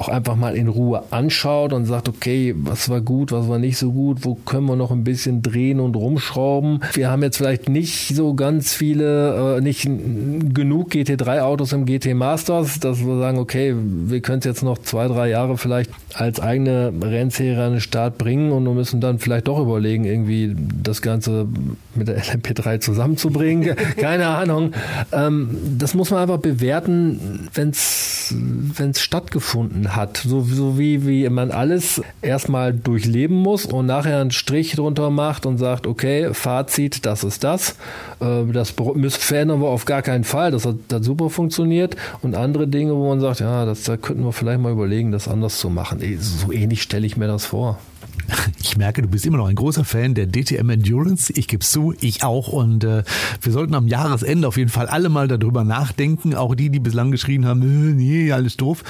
auch 0.00 0.08
einfach 0.08 0.34
mal 0.34 0.56
in 0.56 0.68
Ruhe 0.68 1.04
anschaut 1.10 1.74
und 1.74 1.84
sagt, 1.84 2.08
okay, 2.08 2.54
was 2.56 2.88
war 2.88 3.02
gut, 3.02 3.32
was 3.32 3.48
war 3.48 3.58
nicht 3.58 3.76
so 3.76 3.92
gut, 3.92 4.24
wo 4.24 4.34
können 4.34 4.66
wir 4.66 4.76
noch 4.76 4.90
ein 4.90 5.04
bisschen 5.04 5.42
drehen 5.42 5.78
und 5.78 5.94
rumschrauben. 5.94 6.80
Wir 6.94 7.10
haben 7.10 7.22
jetzt 7.22 7.36
vielleicht 7.36 7.68
nicht 7.68 8.14
so 8.14 8.32
ganz 8.32 8.72
viele, 8.72 9.58
äh, 9.58 9.60
nicht 9.60 9.82
genug 9.84 10.92
GT3-Autos 10.92 11.74
im 11.74 11.84
GT 11.84 12.14
Masters, 12.14 12.80
dass 12.80 13.04
wir 13.04 13.18
sagen, 13.18 13.38
okay, 13.38 13.74
wir 13.76 14.20
können 14.20 14.38
es 14.38 14.46
jetzt 14.46 14.62
noch 14.62 14.78
zwei, 14.78 15.06
drei 15.06 15.28
Jahre 15.28 15.58
vielleicht 15.58 15.90
als 16.14 16.40
eigene 16.40 16.92
Rennserie 17.02 17.62
an 17.62 17.72
den 17.72 17.80
Start 17.80 18.16
bringen 18.16 18.52
und 18.52 18.64
wir 18.64 18.72
müssen 18.72 19.02
dann 19.02 19.18
vielleicht 19.18 19.48
doch 19.48 19.60
überlegen, 19.60 20.04
irgendwie 20.04 20.56
das 20.82 21.02
Ganze 21.02 21.46
mit 21.94 22.08
der 22.08 22.22
LMP3 22.22 22.80
zusammenzubringen. 22.80 23.76
Keine 23.96 24.28
Ahnung. 24.28 24.72
Ähm, 25.12 25.56
das 25.78 25.94
muss 25.94 26.10
man 26.10 26.22
einfach 26.22 26.38
bewerten, 26.38 27.48
wenn 27.54 27.70
es 27.70 29.00
stattgefunden 29.00 29.96
hat. 29.96 30.18
So, 30.18 30.42
so 30.42 30.78
wie, 30.78 31.06
wie 31.06 31.28
man 31.28 31.50
alles 31.50 32.02
erstmal 32.22 32.72
durchleben 32.72 33.36
muss 33.36 33.66
und 33.66 33.86
nachher 33.86 34.20
einen 34.20 34.30
Strich 34.30 34.74
drunter 34.76 35.10
macht 35.10 35.46
und 35.46 35.58
sagt, 35.58 35.86
okay, 35.86 36.32
Fazit, 36.32 37.06
das 37.06 37.24
ist 37.24 37.44
das. 37.44 37.76
Äh, 38.20 38.44
das 38.52 38.70
verändern 38.70 39.60
wir 39.60 39.68
auf 39.68 39.84
gar 39.84 40.02
keinen 40.02 40.24
Fall. 40.24 40.50
Das 40.50 40.64
hat, 40.64 40.76
das 40.88 41.04
super 41.04 41.30
funktioniert. 41.30 41.96
Und 42.22 42.34
andere 42.34 42.68
Dinge, 42.68 42.94
wo 42.94 43.08
man 43.08 43.20
sagt, 43.20 43.40
ja, 43.40 43.64
das, 43.64 43.82
da 43.84 43.96
könnten 43.96 44.24
wir 44.24 44.32
vielleicht 44.32 44.60
mal 44.60 44.72
überlegen, 44.72 45.12
das 45.12 45.28
anders 45.28 45.58
zu 45.58 45.70
machen. 45.70 46.00
So 46.20 46.52
ähnlich 46.52 46.82
stelle 46.82 47.06
ich 47.06 47.16
mir 47.16 47.26
das 47.26 47.46
vor. 47.46 47.78
Ich 48.62 48.76
merke, 48.76 49.02
du 49.02 49.08
bist 49.08 49.26
immer 49.26 49.38
noch 49.38 49.48
ein 49.48 49.56
großer 49.56 49.84
Fan 49.84 50.14
der 50.14 50.26
DTM 50.26 50.70
Endurance. 50.70 51.32
Ich 51.34 51.48
gebe 51.48 51.64
zu, 51.64 51.94
ich 52.00 52.22
auch. 52.22 52.48
Und 52.48 52.84
äh, 52.84 53.02
wir 53.40 53.52
sollten 53.52 53.74
am 53.74 53.88
Jahresende 53.88 54.46
auf 54.46 54.56
jeden 54.56 54.70
Fall 54.70 54.86
alle 54.86 55.08
mal 55.08 55.28
darüber 55.28 55.64
nachdenken, 55.64 56.34
auch 56.34 56.54
die, 56.54 56.70
die 56.70 56.78
bislang 56.78 57.10
geschrien 57.10 57.46
haben, 57.46 57.62
äh, 57.62 57.94
nee, 57.94 58.32
alles 58.32 58.56
doof, 58.56 58.84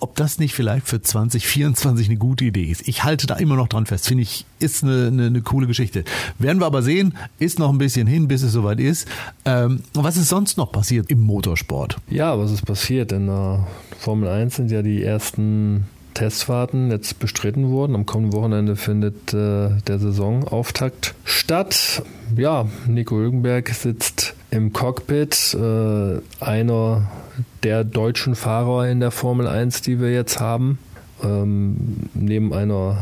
ob 0.00 0.14
das 0.16 0.38
nicht 0.38 0.54
vielleicht 0.54 0.88
für 0.88 1.02
2024 1.02 2.08
eine 2.08 2.18
gute 2.18 2.44
Idee 2.44 2.64
ist. 2.64 2.86
Ich 2.88 3.04
halte 3.04 3.26
da 3.26 3.34
immer 3.36 3.56
noch 3.56 3.68
dran 3.68 3.86
fest. 3.86 4.06
Finde 4.06 4.22
ich, 4.22 4.46
ist 4.58 4.84
eine, 4.84 5.08
eine, 5.08 5.26
eine 5.26 5.42
coole 5.42 5.66
Geschichte. 5.66 6.04
Werden 6.38 6.60
wir 6.60 6.66
aber 6.66 6.82
sehen, 6.82 7.14
ist 7.38 7.58
noch 7.58 7.70
ein 7.70 7.78
bisschen 7.78 8.06
hin, 8.06 8.28
bis 8.28 8.42
es 8.42 8.52
soweit 8.52 8.80
ist. 8.80 9.08
Ähm, 9.44 9.82
was 9.92 10.16
ist 10.16 10.28
sonst 10.28 10.56
noch 10.56 10.72
passiert 10.72 11.10
im 11.10 11.20
Motorsport? 11.20 11.98
Ja, 12.08 12.38
was 12.38 12.52
ist 12.52 12.64
passiert? 12.64 13.12
In 13.12 13.26
der 13.26 13.66
Formel 13.98 14.28
1 14.28 14.56
sind 14.56 14.70
ja 14.70 14.82
die 14.82 15.02
ersten 15.02 15.86
Testfahrten 16.16 16.90
jetzt 16.90 17.18
bestritten 17.18 17.68
wurden. 17.68 17.94
Am 17.94 18.06
kommenden 18.06 18.32
Wochenende 18.32 18.74
findet 18.74 19.34
äh, 19.34 19.68
der 19.86 19.98
Saisonauftakt 19.98 21.14
statt. 21.24 22.02
Ja, 22.34 22.66
Nico 22.86 23.16
Hülkenberg 23.16 23.68
sitzt 23.68 24.34
im 24.50 24.72
Cockpit, 24.72 25.54
äh, 25.54 26.20
einer 26.42 27.10
der 27.62 27.84
deutschen 27.84 28.34
Fahrer 28.34 28.88
in 28.88 29.00
der 29.00 29.10
Formel 29.10 29.46
1, 29.46 29.82
die 29.82 30.00
wir 30.00 30.10
jetzt 30.10 30.40
haben. 30.40 30.78
Ähm, 31.22 32.08
neben 32.14 32.54
einer 32.54 32.96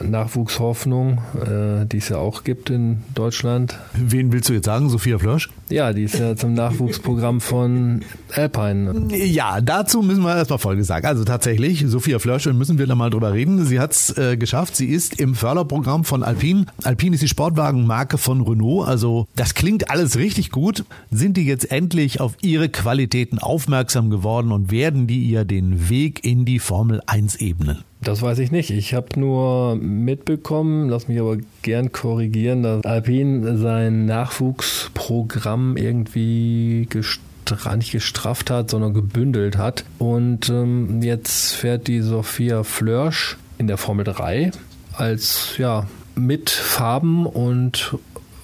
Nachwuchshoffnung, 0.00 1.18
äh, 1.40 1.86
die 1.86 1.98
es 1.98 2.08
ja 2.08 2.16
auch 2.16 2.42
gibt 2.42 2.70
in 2.70 3.04
Deutschland. 3.14 3.78
Wen 3.94 4.32
willst 4.32 4.48
du 4.48 4.54
jetzt 4.54 4.66
sagen? 4.66 4.88
Sophia 4.88 5.18
Flörsch? 5.18 5.48
Ja, 5.72 5.94
die 5.94 6.02
ist 6.02 6.18
ja 6.18 6.36
zum 6.36 6.52
Nachwuchsprogramm 6.52 7.40
von 7.40 8.02
Alpine. 8.34 9.08
Ja, 9.10 9.62
dazu 9.62 10.02
müssen 10.02 10.22
wir 10.22 10.36
erstmal 10.36 10.58
Folge 10.58 10.84
sagen. 10.84 11.06
Also 11.06 11.24
tatsächlich, 11.24 11.82
Sophia 11.86 12.18
Flörsch, 12.18 12.44
müssen 12.46 12.78
wir 12.78 12.86
da 12.86 12.94
mal 12.94 13.08
drüber 13.08 13.32
reden. 13.32 13.64
Sie 13.64 13.80
hat 13.80 13.92
es 13.92 14.16
äh, 14.18 14.36
geschafft. 14.36 14.76
Sie 14.76 14.88
ist 14.88 15.18
im 15.18 15.34
Förderprogramm 15.34 16.04
von 16.04 16.22
Alpine. 16.22 16.66
Alpine 16.84 17.14
ist 17.14 17.22
die 17.22 17.28
Sportwagenmarke 17.28 18.18
von 18.18 18.42
Renault. 18.42 18.86
Also 18.86 19.26
das 19.34 19.54
klingt 19.54 19.88
alles 19.90 20.18
richtig 20.18 20.50
gut. 20.50 20.84
Sind 21.10 21.38
die 21.38 21.46
jetzt 21.46 21.72
endlich 21.72 22.20
auf 22.20 22.36
ihre 22.42 22.68
Qualitäten 22.68 23.38
aufmerksam 23.38 24.10
geworden 24.10 24.52
und 24.52 24.70
werden 24.70 25.06
die 25.06 25.22
ihr 25.22 25.46
den 25.46 25.88
Weg 25.88 26.22
in 26.22 26.44
die 26.44 26.58
Formel 26.58 27.00
1 27.06 27.36
ebnen? 27.36 27.82
Das 28.02 28.20
weiß 28.20 28.40
ich 28.40 28.50
nicht. 28.50 28.70
Ich 28.70 28.94
habe 28.94 29.18
nur 29.18 29.76
mitbekommen, 29.76 30.88
lass 30.88 31.06
mich 31.06 31.20
aber 31.20 31.36
gern 31.62 31.92
korrigieren, 31.92 32.64
dass 32.64 32.84
Alpine 32.84 33.56
sein 33.58 34.06
Nachwuchsprogramm 34.06 35.61
irgendwie 35.76 36.86
gestra 36.88 37.76
nicht 37.76 37.92
gestrafft 37.92 38.50
hat, 38.50 38.70
sondern 38.70 38.94
gebündelt 38.94 39.56
hat. 39.56 39.84
Und 39.98 40.48
ähm, 40.48 41.02
jetzt 41.02 41.54
fährt 41.54 41.88
die 41.88 42.00
Sophia 42.00 42.62
Flörsch 42.62 43.36
in 43.58 43.66
der 43.66 43.78
Formel 43.78 44.04
3 44.04 44.52
als 44.92 45.54
ja 45.58 45.86
mit 46.14 46.50
Farben 46.50 47.26
und 47.26 47.96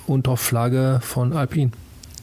unter 0.07 0.37
Flagge 0.37 1.00
von 1.02 1.33
Alpine. 1.33 1.70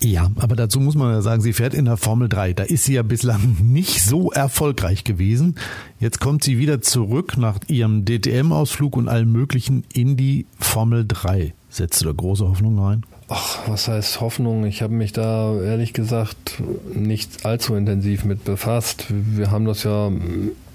Ja, 0.01 0.29
aber 0.37 0.55
dazu 0.55 0.79
muss 0.79 0.95
man 0.95 1.11
ja 1.13 1.21
sagen, 1.21 1.41
sie 1.41 1.53
fährt 1.53 1.73
in 1.73 1.85
der 1.85 1.97
Formel 1.97 2.27
3. 2.29 2.53
Da 2.53 2.63
ist 2.63 2.83
sie 2.83 2.93
ja 2.93 3.03
bislang 3.03 3.57
nicht 3.63 4.01
so 4.03 4.31
erfolgreich 4.31 5.03
gewesen. 5.03 5.55
Jetzt 5.99 6.19
kommt 6.19 6.43
sie 6.43 6.57
wieder 6.57 6.81
zurück 6.81 7.37
nach 7.37 7.59
ihrem 7.67 8.05
DTM-Ausflug 8.05 8.97
und 8.97 9.07
allem 9.07 9.31
Möglichen 9.31 9.83
in 9.93 10.17
die 10.17 10.45
Formel 10.59 11.05
3. 11.07 11.53
Setzt 11.69 12.01
du 12.01 12.05
da 12.05 12.11
große 12.11 12.47
Hoffnung 12.47 12.77
rein? 12.79 13.03
Ach, 13.27 13.67
was 13.67 13.87
heißt 13.87 14.21
Hoffnung? 14.21 14.65
Ich 14.65 14.83
habe 14.83 14.93
mich 14.93 15.11
da 15.11 15.59
ehrlich 15.59 15.93
gesagt 15.93 16.61
nicht 16.93 17.45
allzu 17.45 17.75
intensiv 17.75 18.23
mit 18.23 18.43
befasst. 18.43 19.05
Wir 19.09 19.49
haben 19.49 19.65
das 19.65 19.83
ja 19.83 20.11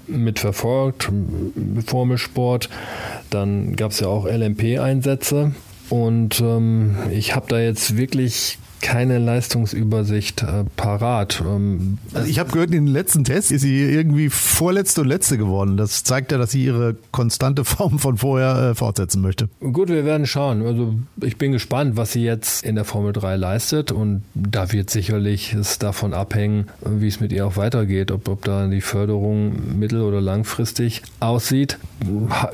mitverfolgt, 0.07 1.09
Formelsport. 1.85 2.69
Dann 3.29 3.77
gab 3.77 3.91
es 3.91 4.01
ja 4.01 4.07
auch 4.07 4.25
LMP-Einsätze. 4.25 5.53
Und 5.89 6.41
ähm, 6.41 6.97
ich 7.11 7.35
habe 7.35 7.47
da 7.47 7.59
jetzt 7.59 7.95
wirklich 7.95 8.57
keine 8.81 9.19
Leistungsübersicht 9.19 10.43
äh, 10.43 10.63
parat. 10.75 11.41
Ähm, 11.45 11.97
also 12.13 12.27
ich 12.27 12.39
habe 12.39 12.51
gehört, 12.51 12.71
in 12.71 12.85
den 12.85 12.93
letzten 12.93 13.23
Tests 13.23 13.51
ist 13.51 13.61
sie 13.61 13.81
irgendwie 13.81 14.29
vorletzte 14.29 15.01
und 15.01 15.07
letzte 15.07 15.37
geworden. 15.37 15.77
Das 15.77 16.03
zeigt 16.03 16.31
ja, 16.31 16.37
dass 16.37 16.51
sie 16.51 16.65
ihre 16.65 16.95
konstante 17.11 17.65
Form 17.65 17.99
von 17.99 18.17
vorher 18.17 18.71
äh, 18.71 18.75
fortsetzen 18.75 19.21
möchte. 19.21 19.49
Gut, 19.59 19.89
wir 19.89 20.05
werden 20.05 20.25
schauen. 20.25 20.65
Also 20.65 20.95
ich 21.21 21.37
bin 21.37 21.51
gespannt, 21.51 21.97
was 21.97 22.11
sie 22.11 22.23
jetzt 22.23 22.63
in 22.63 22.75
der 22.75 22.85
Formel 22.85 23.13
3 23.13 23.35
leistet 23.35 23.91
und 23.91 24.23
da 24.33 24.71
wird 24.71 24.89
sicherlich 24.89 25.53
es 25.53 25.79
davon 25.79 26.13
abhängen, 26.13 26.65
wie 26.85 27.07
es 27.07 27.19
mit 27.19 27.31
ihr 27.31 27.45
auch 27.45 27.57
weitergeht, 27.57 28.11
ob, 28.11 28.27
ob 28.27 28.43
da 28.43 28.67
die 28.67 28.81
Förderung 28.81 29.79
mittel- 29.79 30.01
oder 30.01 30.21
langfristig 30.21 31.01
aussieht. 31.19 31.77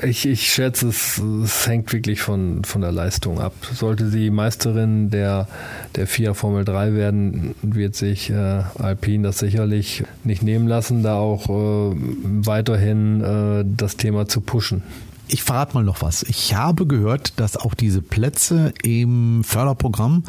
Ich, 0.02 0.26
ich 0.26 0.52
schätze, 0.52 0.88
es, 0.88 1.18
es 1.18 1.66
hängt 1.66 1.92
wirklich 1.92 2.20
von, 2.20 2.64
von 2.64 2.82
der 2.82 2.92
Leistung 2.92 3.40
ab. 3.40 3.54
Sollte 3.72 4.08
sie 4.08 4.30
Meisterin 4.30 5.10
der, 5.10 5.48
der 5.96 6.06
FIA 6.18 6.34
Formel 6.34 6.64
3 6.64 6.94
werden, 6.94 7.54
wird 7.62 7.94
sich 7.94 8.28
äh, 8.30 8.34
Alpine 8.34 9.28
das 9.28 9.38
sicherlich 9.38 10.02
nicht 10.24 10.42
nehmen 10.42 10.66
lassen, 10.66 11.04
da 11.04 11.14
auch 11.16 11.48
äh, 11.48 11.94
weiterhin 11.94 13.20
äh, 13.20 13.64
das 13.64 13.96
Thema 13.96 14.26
zu 14.26 14.40
pushen. 14.40 14.82
Ich 15.28 15.44
verrate 15.44 15.74
mal 15.74 15.84
noch 15.84 16.02
was. 16.02 16.24
Ich 16.24 16.56
habe 16.56 16.88
gehört, 16.88 17.38
dass 17.38 17.56
auch 17.56 17.74
diese 17.74 18.02
Plätze 18.02 18.72
im 18.82 19.44
Förderprogramm 19.44 20.24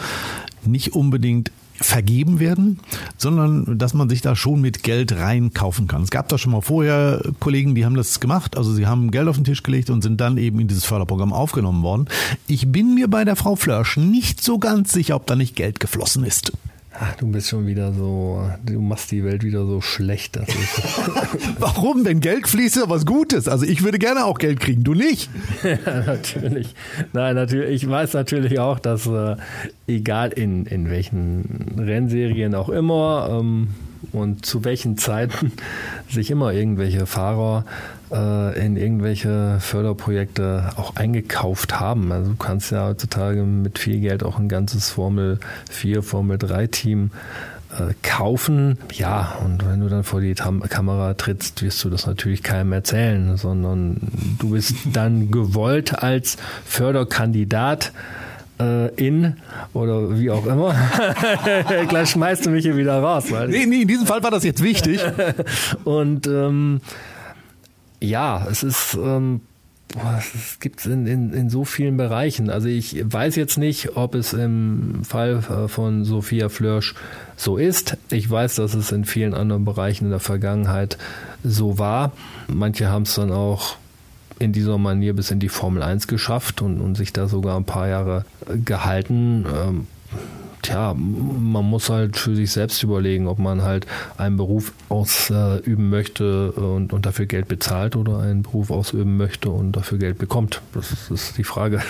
nicht 0.64 0.94
unbedingt 0.94 1.52
vergeben 1.82 2.40
werden, 2.40 2.80
sondern 3.18 3.78
dass 3.78 3.94
man 3.94 4.10
sich 4.10 4.22
da 4.22 4.36
schon 4.36 4.62
mit 4.62 4.84
Geld 4.84 5.14
reinkaufen 5.14 5.88
kann. 5.88 6.04
Es 6.04 6.10
gab 6.10 6.28
da 6.30 6.38
schon 6.38 6.52
mal 6.52 6.62
vorher 6.62 7.22
Kollegen, 7.40 7.76
die 7.76 7.86
haben 7.86 7.96
das 7.96 8.20
gemacht, 8.20 8.58
also 8.58 8.74
sie 8.74 8.86
haben 8.86 9.12
Geld 9.12 9.28
auf 9.28 9.36
den 9.36 9.46
Tisch 9.46 9.64
gelegt 9.64 9.90
und 9.90 10.02
sind 10.02 10.20
dann 10.20 10.38
eben 10.38 10.60
in 10.60 10.68
dieses 10.68 10.86
Förderprogramm 10.86 11.34
aufgenommen 11.34 11.84
worden. 11.84 12.08
Ich 12.48 12.72
bin 12.72 12.96
mir 12.96 13.08
bei 13.08 13.26
der 13.26 13.36
Frau 13.36 13.56
Flörsch 13.56 13.98
nicht 13.98 14.44
so 14.44 14.60
ganz 14.60 14.92
sicher, 14.92 15.16
ob 15.16 15.26
da 15.26 15.36
nicht 15.36 15.56
Geld 15.56 15.80
geflossen 15.80 16.24
ist. 16.24 16.52
Ach, 17.02 17.16
du 17.16 17.28
bist 17.28 17.48
schon 17.48 17.66
wieder 17.66 17.94
so, 17.94 18.44
du 18.66 18.82
machst 18.82 19.12
die 19.12 19.24
Welt 19.24 19.44
wieder 19.44 19.66
so 19.66 19.80
schlecht. 19.80 20.38
Warum? 21.60 22.04
Denn 22.04 22.20
Geld 22.20 22.48
fließt 22.48 22.76
ja 22.76 22.90
was 22.90 23.06
Gutes. 23.06 23.48
Also 23.48 23.66
ich 23.66 23.84
würde 23.84 24.00
gerne 24.00 24.26
auch 24.26 24.38
Geld 24.38 24.60
kriegen, 24.60 24.84
du 24.84 24.94
nicht. 24.94 25.30
ja, 25.64 26.02
natürlich. 26.06 26.76
Nein, 27.14 27.36
natürlich. 27.36 27.84
Ich 27.84 27.90
weiß 27.90 28.14
natürlich 28.14 28.60
auch, 28.60 28.80
dass 28.80 29.08
äh, 29.08 29.38
egal 29.88 30.34
in, 30.34 30.66
in 30.66 30.90
welchen 30.90 31.76
Rennserien 31.78 32.54
auch 32.54 32.70
immer, 32.70 33.30
ähm, 33.32 33.70
und 34.12 34.46
zu 34.46 34.64
welchen 34.64 34.98
Zeiten 34.98 35.52
sich 36.10 36.32
immer 36.32 36.54
irgendwelche 36.54 37.06
Fahrer 37.06 37.66
äh, 38.12 38.66
in 38.66 38.78
irgendwelche 38.78 39.58
Förderprojekte 39.60 40.72
auch 40.76 40.96
eingekauft 40.96 41.80
haben. 41.80 42.12
Also 42.12 42.32
du 42.32 42.38
kannst 42.38 42.72
ja 42.72 42.88
heutzutage 42.88 43.44
mit 43.44 43.80
viel 43.80 44.00
Geld 44.00 44.24
auch 44.24 44.40
ein 44.40 44.50
ganzes 44.50 44.90
Formel 44.90 45.40
4, 45.70 46.04
Formel 46.04 46.38
3 46.38 46.68
Team 46.68 47.12
äh, 47.72 47.94
kaufen. 48.02 48.78
Ja, 48.94 49.38
und 49.44 49.68
wenn 49.68 49.80
du 49.80 49.90
dann 49.90 50.04
vor 50.04 50.22
die 50.22 50.34
Tam 50.34 50.62
Kamera 50.62 51.14
trittst, 51.14 51.62
wirst 51.62 51.84
du 51.84 51.90
das 51.90 52.08
natürlich 52.08 52.42
keinem 52.42 52.72
erzählen, 52.74 53.38
sondern 53.38 53.98
du 54.40 54.52
bist 54.52 54.76
dann 54.94 55.30
gewollt 55.32 56.02
als 56.02 56.38
Förderkandidat 56.66 57.92
äh, 58.60 58.88
in 58.96 59.36
oder 59.74 60.18
wie 60.18 60.32
auch 60.32 60.46
immer. 60.46 60.76
Gleich 61.88 62.10
schmeißt 62.10 62.46
du 62.46 62.50
mich 62.50 62.66
hier 62.66 62.76
wieder 62.76 63.00
raus. 63.00 63.32
Weil 63.32 63.50
nee, 63.50 63.66
nee, 63.66 63.84
in 63.84 63.88
diesem 63.88 64.06
Fall 64.06 64.24
war 64.24 64.32
das 64.32 64.44
jetzt 64.44 64.64
wichtig. 64.64 65.00
und 65.84 66.28
ähm, 66.28 66.82
ja, 68.00 68.48
es 68.50 68.64
ist 68.64 68.98
ähm, 69.02 69.42
es 70.18 70.60
gibt 70.60 70.82
es 70.82 70.86
in, 70.86 71.08
in, 71.08 71.34
in 71.34 71.50
so 71.50 71.66
vielen 71.66 71.98
Bereichen. 71.98 72.50
Also 72.50 72.68
ich 72.68 73.02
weiß 73.04 73.36
jetzt 73.36 73.58
nicht, 73.58 73.98
ob 73.98 74.14
es 74.14 74.34
im 74.34 75.04
Fall 75.04 75.44
äh, 75.50 75.68
von 75.68 76.06
Sophia 76.06 76.50
Flörsch 76.50 76.94
so 77.36 77.58
ist. 77.58 77.98
Ich 78.12 78.30
weiß, 78.30 78.56
dass 78.56 78.76
es 78.76 78.92
in 78.92 79.06
vielen 79.06 79.34
anderen 79.34 79.66
Bereichen 79.66 80.06
in 80.06 80.12
der 80.12 80.20
Vergangenheit 80.20 80.98
so 81.44 81.80
war. 81.80 82.12
Manche 82.48 82.90
haben 82.90 83.04
es 83.04 83.16
dann 83.16 83.32
auch 83.32 83.78
in 84.38 84.54
dieser 84.54 84.78
Manier 84.78 85.16
bis 85.16 85.32
in 85.32 85.40
die 85.40 85.50
Formel 85.50 85.82
1 85.82 86.08
geschafft 86.08 86.62
und, 86.62 86.80
und 86.80 86.96
sich 86.96 87.12
da 87.12 87.28
sogar 87.28 87.58
ein 87.58 87.66
paar 87.66 87.88
Jahre 87.88 88.26
gehalten. 88.64 89.46
Ähm, 89.52 89.88
tja, 90.70 90.94
man 90.94 91.66
muss 91.66 91.90
halt 91.90 92.18
für 92.18 92.36
sich 92.36 92.52
selbst 92.52 92.82
überlegen, 92.84 93.28
ob 93.28 93.40
man 93.40 93.62
halt 93.62 93.88
einen 94.18 94.38
Beruf 94.38 94.72
ausüben 94.90 95.90
möchte 95.90 96.52
und, 96.52 96.94
und 96.94 97.06
dafür 97.06 97.26
Geld 97.26 97.48
bezahlt 97.48 97.96
oder 97.96 98.20
einen 98.20 98.44
Beruf 98.44 98.72
ausüben 98.72 99.18
möchte 99.18 99.50
und 99.50 99.74
dafür 99.74 99.98
Geld 99.98 100.18
bekommt. 100.18 100.62
Das 100.74 101.10
ist 101.10 101.38
die 101.38 101.44
Frage. 101.44 101.82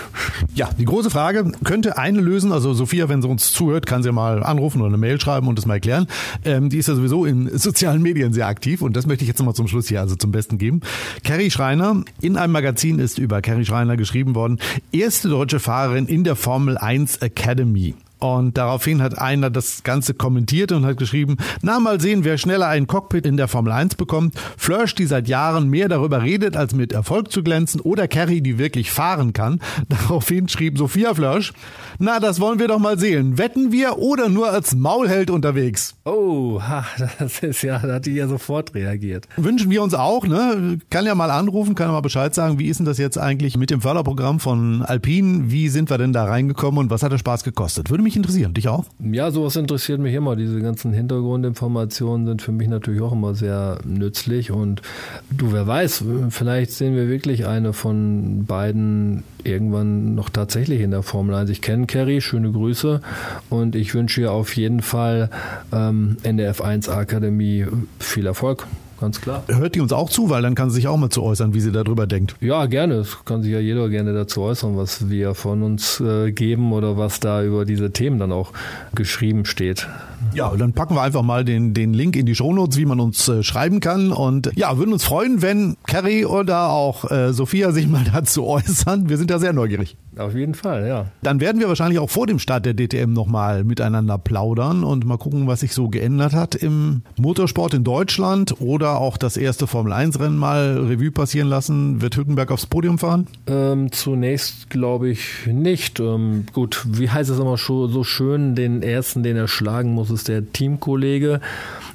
Ja, 0.55 0.69
die 0.77 0.85
große 0.85 1.09
Frage 1.09 1.51
könnte 1.63 1.97
eine 1.97 2.21
lösen. 2.21 2.51
Also 2.51 2.73
Sophia, 2.73 3.09
wenn 3.09 3.21
sie 3.21 3.27
uns 3.27 3.51
zuhört, 3.51 3.85
kann 3.85 4.03
sie 4.03 4.11
mal 4.11 4.43
anrufen 4.43 4.79
oder 4.79 4.87
eine 4.87 4.97
Mail 4.97 5.19
schreiben 5.19 5.47
und 5.47 5.57
das 5.57 5.65
mal 5.65 5.75
erklären. 5.75 6.07
Ähm, 6.45 6.69
die 6.69 6.77
ist 6.77 6.87
ja 6.87 6.95
sowieso 6.95 7.25
in 7.25 7.49
sozialen 7.57 8.01
Medien 8.01 8.33
sehr 8.33 8.47
aktiv 8.47 8.81
und 8.81 8.95
das 8.95 9.05
möchte 9.05 9.23
ich 9.23 9.27
jetzt 9.27 9.39
nochmal 9.39 9.55
zum 9.55 9.67
Schluss 9.67 9.87
hier 9.87 10.01
also 10.01 10.15
zum 10.15 10.31
Besten 10.31 10.57
geben. 10.57 10.81
Carrie 11.23 11.51
Schreiner, 11.51 12.03
in 12.21 12.37
einem 12.37 12.53
Magazin 12.53 12.99
ist 12.99 13.17
über 13.17 13.41
Carrie 13.41 13.65
Schreiner 13.65 13.97
geschrieben 13.97 14.35
worden, 14.35 14.59
erste 14.91 15.29
deutsche 15.29 15.59
Fahrerin 15.59 16.07
in 16.07 16.23
der 16.23 16.35
Formel 16.35 16.77
1 16.77 17.17
Academy. 17.17 17.95
Und 18.19 18.57
daraufhin 18.57 19.01
hat 19.01 19.17
einer 19.17 19.49
das 19.49 19.83
Ganze 19.83 20.13
kommentiert 20.13 20.73
und 20.73 20.85
hat 20.85 20.97
geschrieben, 20.97 21.37
na 21.61 21.79
mal 21.79 22.01
sehen, 22.01 22.25
wer 22.25 22.37
schneller 22.37 22.67
ein 22.67 22.85
Cockpit 22.85 23.25
in 23.25 23.37
der 23.37 23.47
Formel 23.47 23.71
1 23.71 23.95
bekommt. 23.95 24.35
Flörsch, 24.57 24.93
die 24.93 25.05
seit 25.05 25.29
Jahren 25.29 25.69
mehr 25.69 25.87
darüber 25.87 26.21
redet, 26.21 26.57
als 26.57 26.75
mit 26.75 26.91
Erfolg 26.91 27.31
zu 27.31 27.43
glänzen, 27.43 27.79
oder 27.79 28.09
Carrie, 28.09 28.41
die 28.41 28.57
wirklich 28.57 28.91
fahren 28.91 29.31
kann. 29.31 29.61
Daraufhin 29.89 30.49
schrieb 30.49 30.77
Sophia 30.77 31.13
Flörsch, 31.13 31.53
na, 31.97 32.19
das 32.19 32.41
wollen 32.41 32.59
wir 32.59 32.67
doch 32.67 32.79
mal 32.79 32.99
sehen. 32.99 33.37
Wetten 33.37 33.71
wir 33.71 33.97
oder 33.97 34.27
nur 34.27 34.49
als 34.51 34.75
Maulheld 34.75 35.29
unterwegs? 35.29 35.95
Oh, 36.03 36.61
das 37.19 37.39
ist 37.39 37.61
ja, 37.61 37.79
da 37.79 37.95
hat 37.95 38.05
die 38.05 38.15
ja 38.15 38.27
sofort 38.27 38.75
reagiert. 38.75 39.27
Wünschen 39.37 39.71
wir 39.71 39.81
uns 39.81 39.93
auch, 39.93 40.27
ne? 40.27 40.79
Kann 40.89 41.05
ja 41.05 41.15
mal 41.15 41.31
anrufen, 41.31 41.73
kann 41.75 41.87
ja 41.87 41.93
mal 41.93 42.01
Bescheid 42.01 42.35
sagen, 42.35 42.59
wie 42.59 42.67
ist 42.67 42.77
denn 42.79 42.85
das 42.85 42.97
jetzt 42.97 43.17
eigentlich 43.17 43.55
mit 43.55 43.69
dem 43.69 43.79
Förderprogramm 43.79 44.41
von 44.41 44.81
Alpine? 44.81 45.51
Wie 45.51 45.69
sind 45.69 45.89
wir 45.89 45.97
denn 45.97 46.11
da 46.11 46.25
reingekommen 46.25 46.79
und 46.79 46.89
was 46.89 47.01
hat 47.01 47.13
der 47.13 47.17
Spaß 47.17 47.43
gekostet? 47.43 47.89
Würde 47.89 48.03
mich 48.03 48.08
mich 48.09 48.15
interessieren. 48.15 48.53
Dich 48.55 48.67
auch? 48.67 48.85
Ja, 48.99 49.29
sowas 49.29 49.55
interessiert 49.55 49.99
mich 49.99 50.15
immer. 50.15 50.35
Diese 50.35 50.59
ganzen 50.61 50.91
Hintergrundinformationen 50.93 52.25
sind 52.25 52.41
für 52.41 52.51
mich 52.51 52.67
natürlich 52.67 53.01
auch 53.01 53.11
immer 53.11 53.35
sehr 53.35 53.77
nützlich. 53.85 54.51
Und 54.51 54.81
du, 55.29 55.51
wer 55.51 55.67
weiß, 55.67 56.03
vielleicht 56.29 56.71
sehen 56.71 56.95
wir 56.95 57.07
wirklich 57.07 57.45
eine 57.45 57.73
von 57.73 58.45
beiden 58.45 59.23
irgendwann 59.43 60.15
noch 60.15 60.29
tatsächlich 60.29 60.81
in 60.81 60.91
der 60.91 61.03
Formel 61.03 61.35
1. 61.35 61.51
Ich 61.51 61.61
kenne 61.61 61.85
Kerry, 61.85 62.19
schöne 62.19 62.51
Grüße. 62.51 63.01
Und 63.49 63.75
ich 63.75 63.93
wünsche 63.93 64.21
ihr 64.21 64.31
auf 64.31 64.55
jeden 64.55 64.81
Fall 64.81 65.29
ähm, 65.71 66.17
in 66.23 66.37
der 66.37 66.55
F1 66.55 66.89
Akademie 66.89 67.67
viel 67.99 68.25
Erfolg 68.25 68.65
ganz 68.99 69.21
klar. 69.21 69.43
Hört 69.47 69.75
die 69.75 69.81
uns 69.81 69.93
auch 69.93 70.09
zu, 70.09 70.29
weil 70.29 70.41
dann 70.41 70.55
kann 70.55 70.69
sie 70.69 70.75
sich 70.75 70.87
auch 70.87 70.97
mal 70.97 71.09
zu 71.09 71.23
äußern, 71.23 71.53
wie 71.53 71.59
sie 71.59 71.71
darüber 71.71 72.07
denkt. 72.07 72.35
Ja, 72.41 72.65
gerne. 72.65 72.95
Es 72.95 73.17
kann 73.25 73.41
sich 73.41 73.51
ja 73.51 73.59
jeder 73.59 73.89
gerne 73.89 74.13
dazu 74.13 74.41
äußern, 74.41 74.77
was 74.77 75.09
wir 75.09 75.33
von 75.35 75.63
uns 75.63 75.99
äh, 75.99 76.31
geben 76.31 76.73
oder 76.73 76.97
was 76.97 77.19
da 77.19 77.43
über 77.43 77.65
diese 77.65 77.91
Themen 77.91 78.19
dann 78.19 78.31
auch 78.31 78.53
geschrieben 78.95 79.45
steht. 79.45 79.87
Ja, 80.33 80.53
dann 80.55 80.73
packen 80.73 80.95
wir 80.95 81.01
einfach 81.01 81.21
mal 81.21 81.45
den, 81.45 81.73
den 81.73 81.93
Link 81.93 82.15
in 82.15 82.25
die 82.25 82.35
Shownotes, 82.35 82.77
wie 82.77 82.85
man 82.85 82.99
uns 82.99 83.27
äh, 83.27 83.43
schreiben 83.43 83.79
kann. 83.79 84.11
Und 84.11 84.51
ja, 84.55 84.77
würden 84.77 84.93
uns 84.93 85.03
freuen, 85.03 85.41
wenn 85.41 85.77
Carrie 85.87 86.25
oder 86.25 86.69
auch 86.69 87.09
äh, 87.09 87.33
Sophia 87.33 87.71
sich 87.71 87.87
mal 87.87 88.03
dazu 88.13 88.45
äußern. 88.45 89.09
Wir 89.09 89.17
sind 89.17 89.29
da 89.29 89.39
sehr 89.39 89.53
neugierig. 89.53 89.95
Auf 90.19 90.35
jeden 90.35 90.53
Fall, 90.53 90.85
ja. 90.85 91.05
Dann 91.21 91.39
werden 91.39 91.61
wir 91.61 91.69
wahrscheinlich 91.69 91.99
auch 91.99 92.09
vor 92.09 92.27
dem 92.27 92.39
Start 92.39 92.65
der 92.65 92.73
DTM 92.73 93.13
nochmal 93.13 93.63
miteinander 93.63 94.17
plaudern 94.17 94.83
und 94.83 95.05
mal 95.05 95.17
gucken, 95.17 95.47
was 95.47 95.61
sich 95.61 95.73
so 95.73 95.87
geändert 95.87 96.33
hat 96.33 96.55
im 96.55 97.03
Motorsport 97.17 97.73
in 97.73 97.85
Deutschland 97.85 98.59
oder 98.59 98.97
auch 98.97 99.15
das 99.15 99.37
erste 99.37 99.65
Formel 99.65 99.93
1 99.93 100.19
Rennen 100.19 100.37
mal 100.37 100.77
Revue 100.77 101.11
passieren 101.11 101.47
lassen. 101.47 102.01
Wird 102.01 102.17
Hülkenberg 102.17 102.51
aufs 102.51 102.65
Podium 102.65 102.97
fahren? 102.97 103.27
Ähm, 103.47 103.93
zunächst 103.93 104.69
glaube 104.69 105.09
ich 105.09 105.47
nicht. 105.47 106.01
Ähm, 106.01 106.45
gut, 106.51 106.85
wie 106.85 107.09
heißt 107.09 107.29
es 107.29 107.39
immer 107.39 107.55
so 107.57 108.03
schön, 108.03 108.55
den 108.55 108.83
ersten, 108.83 109.23
den 109.23 109.37
er 109.37 109.47
schlagen 109.47 109.93
muss, 109.93 110.11
ist 110.11 110.27
der 110.27 110.51
Teamkollege. 110.51 111.39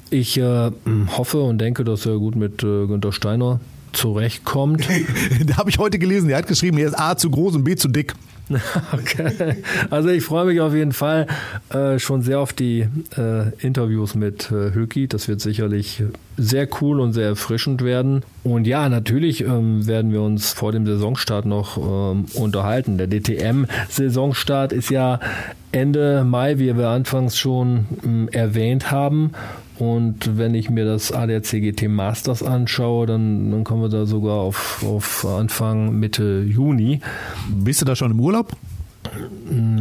Ich 0.09 0.37
äh, 0.37 0.71
hoffe 1.17 1.41
und 1.41 1.59
denke, 1.59 1.83
dass 1.83 2.05
er 2.05 2.17
gut 2.17 2.35
mit 2.35 2.63
äh, 2.63 2.87
Günter 2.87 3.11
Steiner 3.11 3.59
zurechtkommt. 3.95 4.87
da 5.45 5.57
habe 5.57 5.69
ich 5.69 5.77
heute 5.77 5.99
gelesen, 5.99 6.27
der 6.27 6.37
hat 6.37 6.47
geschrieben, 6.47 6.77
er 6.77 6.87
ist 6.87 6.99
A 6.99 7.17
zu 7.17 7.29
groß 7.29 7.55
und 7.55 7.63
B 7.63 7.75
zu 7.75 7.87
dick. 7.87 8.13
Okay. 8.93 9.55
Also 9.89 10.09
ich 10.09 10.23
freue 10.23 10.45
mich 10.45 10.61
auf 10.61 10.73
jeden 10.73 10.91
Fall 10.91 11.27
äh, 11.69 11.99
schon 11.99 12.21
sehr 12.21 12.39
auf 12.39 12.53
die 12.53 12.87
äh, 13.17 13.49
Interviews 13.59 14.15
mit 14.15 14.51
äh, 14.51 14.73
Höki. 14.73 15.07
Das 15.07 15.27
wird 15.27 15.41
sicherlich 15.41 16.03
sehr 16.37 16.67
cool 16.81 16.99
und 16.99 17.13
sehr 17.13 17.27
erfrischend 17.27 17.83
werden. 17.83 18.23
Und 18.43 18.67
ja, 18.67 18.87
natürlich 18.89 19.41
ähm, 19.41 19.87
werden 19.87 20.11
wir 20.11 20.21
uns 20.21 20.53
vor 20.53 20.71
dem 20.71 20.85
Saisonstart 20.85 21.45
noch 21.45 21.77
ähm, 21.77 22.25
unterhalten. 22.33 22.97
Der 22.97 23.07
DTM-Saisonstart 23.07 24.73
ist 24.73 24.89
ja 24.89 25.19
Ende 25.71 26.23
Mai, 26.23 26.59
wie 26.59 26.77
wir 26.77 26.89
anfangs 26.89 27.37
schon 27.37 27.85
ähm, 28.03 28.29
erwähnt 28.31 28.91
haben. 28.91 29.31
Und 29.77 30.37
wenn 30.37 30.55
ich 30.55 30.69
mir 30.69 30.85
das 30.85 31.11
ADAC 31.11 31.61
GT 31.61 31.89
Masters 31.89 32.43
anschaue, 32.43 33.07
dann, 33.07 33.51
dann 33.51 33.63
kommen 33.63 33.81
wir 33.81 33.89
da 33.89 34.05
sogar 34.05 34.35
auf, 34.35 34.83
auf 34.87 35.25
Anfang, 35.25 35.99
Mitte 35.99 36.43
Juni. 36.47 37.01
Bist 37.49 37.81
du 37.81 37.85
da 37.85 37.95
schon 37.95 38.11
im 38.11 38.19
Urlaub? 38.19 38.53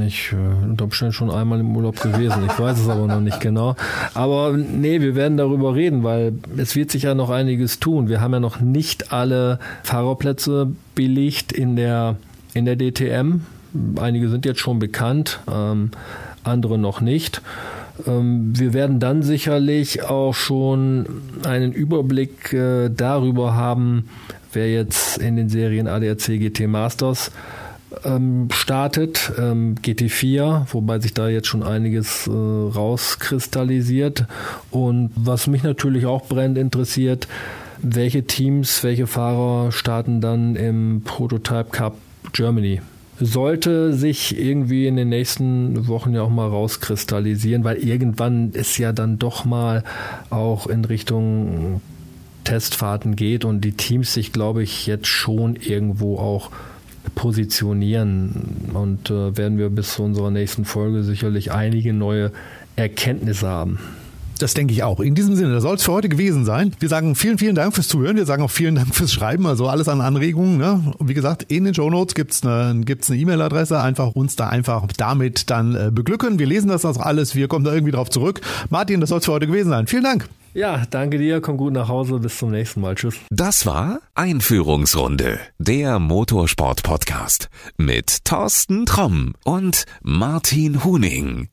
Ich 0.06 0.32
äh, 0.32 0.64
unter 0.64 0.84
Umständen 0.84 1.12
schon 1.12 1.30
einmal 1.30 1.60
im 1.60 1.74
Urlaub 1.74 2.00
gewesen. 2.00 2.44
Ich 2.46 2.58
weiß 2.58 2.78
es 2.78 2.88
aber 2.88 3.06
noch 3.06 3.20
nicht 3.20 3.40
genau. 3.40 3.76
Aber 4.12 4.52
nee, 4.52 5.00
wir 5.00 5.14
werden 5.14 5.36
darüber 5.36 5.74
reden, 5.74 6.02
weil 6.02 6.34
es 6.56 6.76
wird 6.76 6.90
sich 6.90 7.04
ja 7.04 7.14
noch 7.14 7.30
einiges 7.30 7.80
tun. 7.80 8.08
Wir 8.08 8.20
haben 8.20 8.32
ja 8.32 8.40
noch 8.40 8.60
nicht 8.60 9.12
alle 9.12 9.58
Fahrerplätze 9.82 10.72
belegt 10.94 11.52
in 11.52 11.76
der, 11.76 12.16
in 12.52 12.64
der 12.64 12.76
DTM. 12.76 13.40
Einige 13.96 14.28
sind 14.28 14.44
jetzt 14.44 14.60
schon 14.60 14.78
bekannt, 14.78 15.40
ähm, 15.50 15.90
andere 16.44 16.78
noch 16.78 17.00
nicht. 17.00 17.40
Ähm, 18.06 18.52
wir 18.58 18.72
werden 18.72 19.00
dann 19.00 19.22
sicherlich 19.22 20.02
auch 20.04 20.34
schon 20.34 21.06
einen 21.44 21.72
Überblick 21.72 22.52
äh, 22.52 22.90
darüber 22.90 23.54
haben, 23.54 24.08
wer 24.52 24.70
jetzt 24.70 25.18
in 25.18 25.36
den 25.36 25.48
Serien 25.48 25.86
ADAC 25.86 26.38
GT 26.38 26.66
Masters 26.68 27.30
ähm, 28.04 28.48
startet, 28.52 29.32
ähm, 29.38 29.76
GT4, 29.82 30.66
wobei 30.72 30.98
sich 30.98 31.14
da 31.14 31.28
jetzt 31.28 31.46
schon 31.46 31.62
einiges 31.62 32.26
äh, 32.26 32.30
rauskristallisiert. 32.30 34.26
Und 34.70 35.10
was 35.14 35.46
mich 35.46 35.62
natürlich 35.62 36.06
auch 36.06 36.26
brennend 36.26 36.58
interessiert, 36.58 37.28
welche 37.80 38.24
Teams, 38.24 38.82
welche 38.82 39.06
Fahrer 39.06 39.70
starten 39.72 40.20
dann 40.20 40.56
im 40.56 41.02
Prototype 41.04 41.70
Cup 41.70 41.96
Germany 42.32 42.80
sollte 43.20 43.92
sich 43.94 44.38
irgendwie 44.38 44.86
in 44.86 44.96
den 44.96 45.08
nächsten 45.08 45.86
Wochen 45.86 46.14
ja 46.14 46.22
auch 46.22 46.30
mal 46.30 46.48
rauskristallisieren, 46.48 47.64
weil 47.64 47.76
irgendwann 47.76 48.52
es 48.54 48.76
ja 48.78 48.92
dann 48.92 49.18
doch 49.18 49.44
mal 49.44 49.84
auch 50.30 50.66
in 50.66 50.84
Richtung 50.84 51.80
Testfahrten 52.44 53.16
geht 53.16 53.44
und 53.44 53.62
die 53.62 53.72
Teams 53.72 54.12
sich, 54.12 54.32
glaube 54.32 54.62
ich, 54.62 54.86
jetzt 54.86 55.06
schon 55.06 55.56
irgendwo 55.56 56.18
auch 56.18 56.50
positionieren. 57.14 58.70
Und 58.74 59.10
äh, 59.10 59.36
werden 59.36 59.58
wir 59.58 59.70
bis 59.70 59.94
zu 59.94 60.02
unserer 60.02 60.30
nächsten 60.30 60.64
Folge 60.64 61.02
sicherlich 61.02 61.52
einige 61.52 61.92
neue 61.92 62.32
Erkenntnisse 62.76 63.46
haben. 63.46 63.78
Das 64.38 64.54
denke 64.54 64.72
ich 64.72 64.82
auch. 64.82 65.00
In 65.00 65.14
diesem 65.14 65.36
Sinne, 65.36 65.54
das 65.54 65.62
soll 65.62 65.76
es 65.76 65.82
für 65.82 65.92
heute 65.92 66.08
gewesen 66.08 66.44
sein. 66.44 66.72
Wir 66.78 66.88
sagen 66.88 67.14
vielen, 67.14 67.38
vielen 67.38 67.54
Dank 67.54 67.74
fürs 67.74 67.88
Zuhören. 67.88 68.16
Wir 68.16 68.26
sagen 68.26 68.42
auch 68.42 68.50
vielen 68.50 68.74
Dank 68.74 68.94
fürs 68.94 69.12
Schreiben. 69.12 69.46
Also 69.46 69.68
alles 69.68 69.88
an 69.88 70.00
Anregungen. 70.00 70.58
Ne? 70.58 70.94
Und 70.98 71.08
wie 71.08 71.14
gesagt, 71.14 71.44
in 71.44 71.64
den 71.64 71.74
Show 71.74 71.90
Notes 71.90 72.14
gibt's 72.14 72.44
eine 72.44 72.82
gibt's 72.84 73.10
eine 73.10 73.20
E-Mail-Adresse. 73.20 73.80
Einfach 73.80 74.08
uns 74.14 74.36
da 74.36 74.48
einfach 74.48 74.86
damit 74.96 75.50
dann 75.50 75.74
äh, 75.74 75.90
beglücken. 75.92 76.38
Wir 76.38 76.46
lesen 76.46 76.68
das 76.68 76.84
also 76.84 77.00
alles. 77.00 77.34
Wir 77.34 77.48
kommen 77.48 77.64
da 77.64 77.72
irgendwie 77.72 77.92
drauf 77.92 78.10
zurück. 78.10 78.40
Martin, 78.70 79.00
das 79.00 79.10
soll 79.10 79.18
es 79.18 79.24
für 79.24 79.32
heute 79.32 79.46
gewesen 79.46 79.70
sein. 79.70 79.86
Vielen 79.86 80.04
Dank. 80.04 80.28
Ja, 80.54 80.84
danke 80.88 81.18
dir. 81.18 81.40
Komm 81.40 81.56
gut 81.56 81.72
nach 81.72 81.88
Hause. 81.88 82.20
Bis 82.20 82.38
zum 82.38 82.50
nächsten 82.50 82.80
Mal. 82.80 82.94
Tschüss. 82.94 83.16
Das 83.30 83.66
war 83.66 83.98
Einführungsrunde, 84.14 85.40
der 85.58 85.98
Motorsport-Podcast 85.98 87.48
mit 87.76 88.24
Thorsten 88.24 88.86
Tromm 88.86 89.34
und 89.44 89.84
Martin 90.02 90.84
Huning. 90.84 91.48